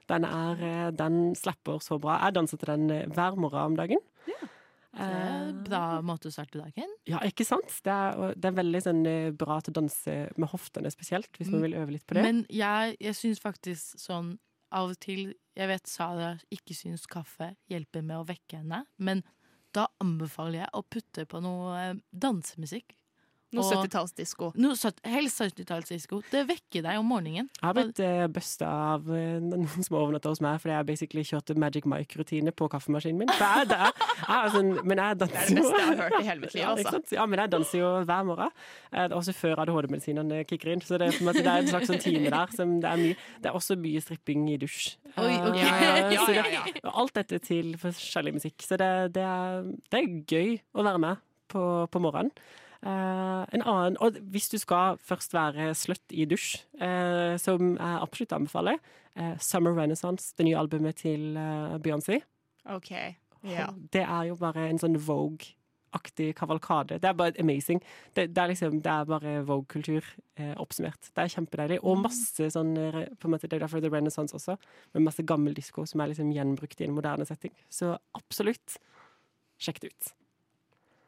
Den, 0.09 0.25
er, 0.25 0.59
eh, 0.61 0.89
den 0.93 1.33
slapper 1.35 1.79
så 1.81 1.97
bra. 2.01 2.19
Jeg 2.25 2.35
danser 2.37 2.57
til 2.61 2.69
den 2.73 2.89
eh, 2.93 3.05
hver 3.09 3.35
morgen 3.41 3.71
om 3.73 3.77
dagen. 3.79 4.01
Det 4.95 5.03
er 5.03 5.49
en 5.49 5.57
bra 5.67 5.79
måte 6.07 6.29
å 6.29 6.31
starte 6.31 6.55
dagen. 6.61 6.91
Ja, 7.09 7.19
ikke 7.27 7.43
sant? 7.43 7.67
Det 7.83 7.91
er, 7.91 8.31
det 8.39 8.47
er 8.47 8.53
veldig 8.55 8.79
sånn, 8.85 9.01
bra 9.35 9.57
til 9.59 9.73
å 9.73 9.79
danse 9.81 10.13
med 10.39 10.47
hoftene 10.53 10.87
spesielt, 10.93 11.27
hvis 11.35 11.49
man 11.51 11.59
Mm. 11.59 11.65
vil 11.65 11.75
øve 11.81 11.91
litt 11.97 12.05
på 12.07 12.15
det. 12.15 12.23
Men 12.23 12.45
jeg, 12.47 12.95
jeg 13.03 13.15
syns 13.19 13.41
faktisk 13.43 13.99
sånn 13.99 14.37
av 14.71 14.93
og 14.93 14.99
til 15.03 15.33
Jeg 15.57 15.67
vet 15.67 15.87
Sara 15.87 16.29
ikke 16.51 16.75
syns 16.75 17.03
kaffe 17.07 17.51
hjelper 17.71 18.01
med 18.07 18.17
å 18.21 18.25
vekke 18.27 18.57
henne, 18.61 18.85
men 18.97 19.21
da 19.75 19.85
anbefaler 20.03 20.61
jeg 20.61 20.69
å 20.73 20.81
putte 20.87 21.25
på 21.27 21.39
noe 21.43 21.99
dansemusikk. 22.11 22.95
Noe 23.55 23.65
70-tallsdisko. 23.71 24.51
Noe 24.61 24.91
Helst 25.15 25.41
70-tallsdisko. 25.41 26.19
Det 26.31 26.43
vekker 26.49 26.83
deg 26.85 26.99
om 26.99 27.07
morgenen. 27.09 27.49
Jeg 27.55 27.65
har 27.65 27.75
blitt 27.77 28.01
eh, 28.03 28.25
busta 28.35 28.69
av 28.95 29.09
eh, 29.15 29.37
noen 29.43 29.85
som 29.85 29.97
overnatter 29.99 30.33
hos 30.33 30.41
meg, 30.43 30.59
fordi 30.63 30.75
jeg 30.75 30.87
basically 30.89 31.23
kjørte 31.27 31.55
Magic 31.61 31.87
Mike-rutine 31.89 32.53
på 32.55 32.67
kaffemaskinen 32.73 33.23
min. 33.23 33.31
Jeg, 33.35 33.69
jeg 33.71 34.35
er 34.37 34.51
sånn, 34.55 34.71
men 34.83 35.01
jeg 35.03 35.19
danser 35.23 35.51
Det 35.55 35.55
er 35.55 35.55
det 35.55 35.61
beste 35.61 35.79
jeg 35.79 35.87
har 35.87 36.01
hørt 36.03 36.17
i 36.19 36.25
hele 36.29 36.43
mitt 36.45 36.55
liv, 36.57 36.65
altså. 36.73 37.01
Ja, 37.15 37.25
men 37.31 37.41
jeg 37.43 37.53
danser 37.55 37.79
jo 37.81 37.91
hver 38.09 38.27
morgen. 38.31 38.51
Eh, 38.91 39.07
Også 39.15 39.35
før 39.35 39.63
ADHD-medisinene 39.65 40.41
kicker 40.49 40.73
inn. 40.75 40.83
Så 40.85 40.99
det 41.01 41.09
er, 41.13 41.19
det 41.35 41.45
er 41.45 41.63
en 41.63 41.71
slags 41.71 41.89
sånn 41.91 42.01
time 42.03 42.31
der. 42.33 42.53
Som 42.55 42.75
det, 42.83 42.91
er 42.91 43.01
mye, 43.01 43.17
det 43.43 43.51
er 43.51 43.57
også 43.57 43.77
mye 43.79 44.01
stripping 44.03 44.45
i 44.53 44.57
dusj. 44.61 44.95
Oi, 45.15 45.31
okay. 45.31 45.63
Eh, 45.63 45.71
Ja, 45.85 46.11
ja, 46.11 46.25
så 46.27 46.33
ja, 46.35 46.43
det- 46.65 46.83
og 46.83 46.91
Alt 47.05 47.15
dette 47.17 47.39
til 47.45 47.73
forskjellig 47.79 48.35
musikk. 48.37 48.59
Så 48.65 48.77
det, 48.81 48.91
det, 49.15 49.23
er, 49.23 49.65
det 49.91 49.99
er 50.01 50.11
gøy 50.27 50.53
å 50.75 50.83
være 50.85 51.01
med 51.01 51.23
på, 51.51 51.63
på 51.91 52.01
morgenen. 52.03 52.31
Eh, 52.85 53.45
en 53.53 53.63
annen, 53.65 53.97
og 53.97 54.19
hvis 54.29 54.49
du 54.51 54.59
skal 54.61 54.99
først 55.01 55.33
være 55.33 55.71
sløtt 55.73 56.13
i 56.13 56.27
dusj, 56.29 56.59
eh, 56.77 57.33
som 57.41 57.73
jeg 57.73 58.01
absolutt 58.05 58.35
anbefaler, 58.37 58.77
eh, 59.15 59.33
Summer 59.41 59.73
Renaissance, 59.73 60.33
det 60.37 60.45
nye 60.45 60.59
albumet 60.59 60.95
til 61.01 61.33
uh, 61.37 61.79
Beyoncé. 61.81 62.21
OK. 62.69 62.91
Ja. 63.43 63.71
Det 63.93 64.03
er 64.03 64.23
jo 64.29 64.37
bare 64.37 64.67
en 64.69 64.81
sånn 64.81 64.99
Vogue-aktig 65.01 66.35
kavalkade. 66.37 66.99
Det 67.01 67.09
er 67.09 67.17
bare 67.17 67.33
amazing. 67.41 67.81
Det, 68.13 68.27
det 68.35 68.43
er 68.43 68.53
liksom, 68.53 68.79
det 68.85 68.93
er 68.93 69.09
bare 69.09 69.35
Vogue-kultur 69.49 70.05
eh, 70.37 70.53
oppsummert. 70.61 71.09
Det 71.09 71.25
er 71.25 71.33
kjempedeilig. 71.33 71.81
Og 71.81 72.01
masse 72.05 72.49
sånn 72.53 72.73
på 72.75 73.29
en 73.29 73.33
måte, 73.33 73.49
Det 73.49 73.57
er 73.57 73.65
derfor 73.65 73.81
The 73.81 73.93
Renaissance 73.93 74.35
også, 74.37 74.59
med 74.93 75.07
masse 75.09 75.25
gammel 75.25 75.57
disko 75.57 75.87
som 75.89 76.01
er 76.01 76.13
liksom 76.13 76.33
gjenbrukt 76.33 76.81
i 76.81 76.85
en 76.85 76.97
moderne 76.97 77.25
setting. 77.25 77.53
Så 77.69 77.95
absolutt, 78.17 78.77
sjekk 79.57 79.81
det 79.81 79.93
ut. 79.93 80.17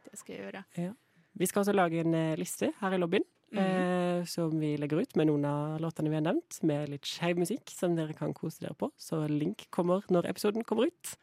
Det 0.10 0.24
skal 0.24 0.34
jeg 0.36 0.48
gjøre. 0.48 0.98
Vi 1.38 1.46
skal 1.50 1.62
også 1.64 1.76
lage 1.76 2.00
en 2.02 2.14
eh, 2.18 2.36
liste 2.40 2.72
her 2.82 2.96
i 2.96 3.02
lobbyen. 3.02 3.26
Mhm. 3.48 3.60
eh, 3.64 4.26
som 4.28 4.52
vi 4.60 4.74
legger 4.76 5.00
ut 5.00 5.14
med 5.16 5.30
noen 5.30 5.46
av 5.48 5.78
låtene 5.80 6.10
vi 6.12 6.18
har 6.18 6.24
nevnt, 6.26 6.58
med 6.68 6.90
litt 6.92 7.06
skeiv 7.08 7.38
musikk 7.40 7.70
som 7.72 7.94
dere 7.96 8.12
kan 8.18 8.34
kose 8.36 8.60
dere 8.60 8.76
på. 8.76 8.90
Så 9.00 9.22
link 9.32 9.70
kommer 9.72 10.04
når 10.12 10.28
episoden 10.28 10.66
kommer 10.68 10.90
ut. 10.90 11.14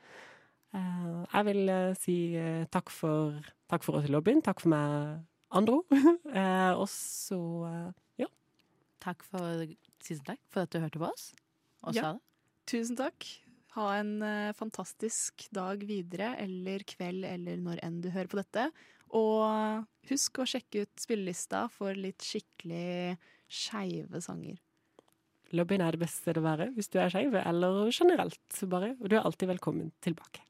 Eh, 0.73 1.25
jeg 1.35 1.45
vil 1.51 1.69
eh, 1.69 1.93
si 2.01 2.17
eh, 2.41 2.65
takk 2.73 2.89
for, 2.91 3.37
takk 3.69 3.85
for 3.85 3.99
oss 4.01 4.09
i 4.09 4.13
lobbyen. 4.15 4.41
Takk 4.43 4.63
for 4.65 4.73
meg, 4.73 5.21
Andro. 5.55 5.83
Eh, 6.35 6.73
og 6.75 6.89
så 6.91 7.39
eh, 7.69 7.93
ja. 8.25 8.31
Takk 9.05 9.23
for, 9.29 9.67
tusen 10.03 10.25
takk 10.27 10.41
for 10.51 10.65
at 10.65 10.73
du 10.75 10.81
hørte 10.83 10.99
på 10.99 11.07
oss. 11.13 11.29
Og 11.85 11.93
Ja. 11.95 12.01
sa 12.01 12.13
det. 12.17 12.25
Tusen 12.73 12.97
takk. 12.99 13.29
Ha 13.77 13.91
en 14.01 14.17
eh, 14.25 14.53
fantastisk 14.57 15.45
dag 15.55 15.85
videre, 15.87 16.33
eller 16.41 16.83
kveld, 16.89 17.25
eller 17.29 17.61
når 17.61 17.85
enn 17.85 18.01
du 18.03 18.09
hører 18.15 18.33
på 18.33 18.41
dette. 18.41 18.71
Og 19.15 19.85
husk 20.11 20.41
å 20.43 20.47
sjekke 20.49 20.85
ut 20.85 21.01
spillelista 21.01 21.65
for 21.73 21.95
litt 21.97 22.25
skikkelig 22.25 23.17
skeive 23.51 24.21
sanger. 24.25 24.59
Lobbyen 25.55 25.85
er 25.85 25.95
det 25.95 26.03
beste 26.03 26.25
stedet 26.25 26.43
å 26.43 26.47
være 26.49 26.71
hvis 26.75 26.91
du 26.91 26.99
er 26.99 27.13
skeiv, 27.13 27.37
eller 27.39 27.93
generelt. 27.95 28.59
Bare, 28.71 28.95
og 28.99 29.11
du 29.11 29.17
er 29.19 29.23
alltid 29.23 29.53
velkommen 29.55 29.93
tilbake. 30.03 30.43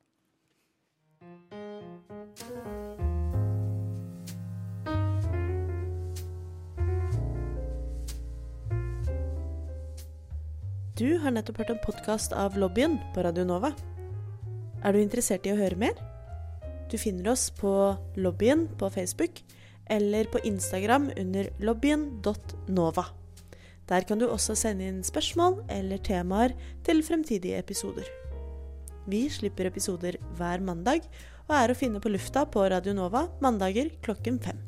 Du 10.94 11.08
har 11.18 11.34
nettopp 11.34 11.58
hørt 11.58 11.74
en 11.74 11.82
podkast 11.82 12.32
av 12.38 12.54
Lobbyen 12.56 13.00
på 13.12 13.26
Radio 13.26 13.44
Nova. 13.44 13.72
Er 14.86 14.94
du 14.94 15.02
interessert 15.02 15.44
i 15.44 15.50
å 15.52 15.58
høre 15.58 15.76
mer? 15.76 16.13
Du 16.90 16.98
finner 17.00 17.32
oss 17.32 17.48
på 17.50 17.72
Lobbyen 18.16 18.66
på 18.78 18.90
Facebook 18.90 19.42
eller 19.90 20.24
på 20.32 20.40
Instagram 20.44 21.10
under 21.16 21.50
lobbyen.nova. 21.60 23.04
Der 23.88 24.06
kan 24.08 24.18
du 24.20 24.28
også 24.28 24.56
sende 24.56 24.86
inn 24.88 25.02
spørsmål 25.04 25.60
eller 25.72 26.00
temaer 26.00 26.54
til 26.86 27.02
fremtidige 27.04 27.58
episoder. 27.60 28.08
Vi 29.04 29.26
slipper 29.28 29.68
episoder 29.68 30.16
hver 30.38 30.64
mandag 30.64 31.04
og 31.44 31.56
er 31.58 31.72
å 31.72 31.76
finne 31.76 32.00
på 32.00 32.12
lufta 32.12 32.46
på 32.48 32.64
Radio 32.72 32.96
Nova 32.96 33.26
mandager 33.44 33.92
klokken 34.04 34.40
fem. 34.40 34.63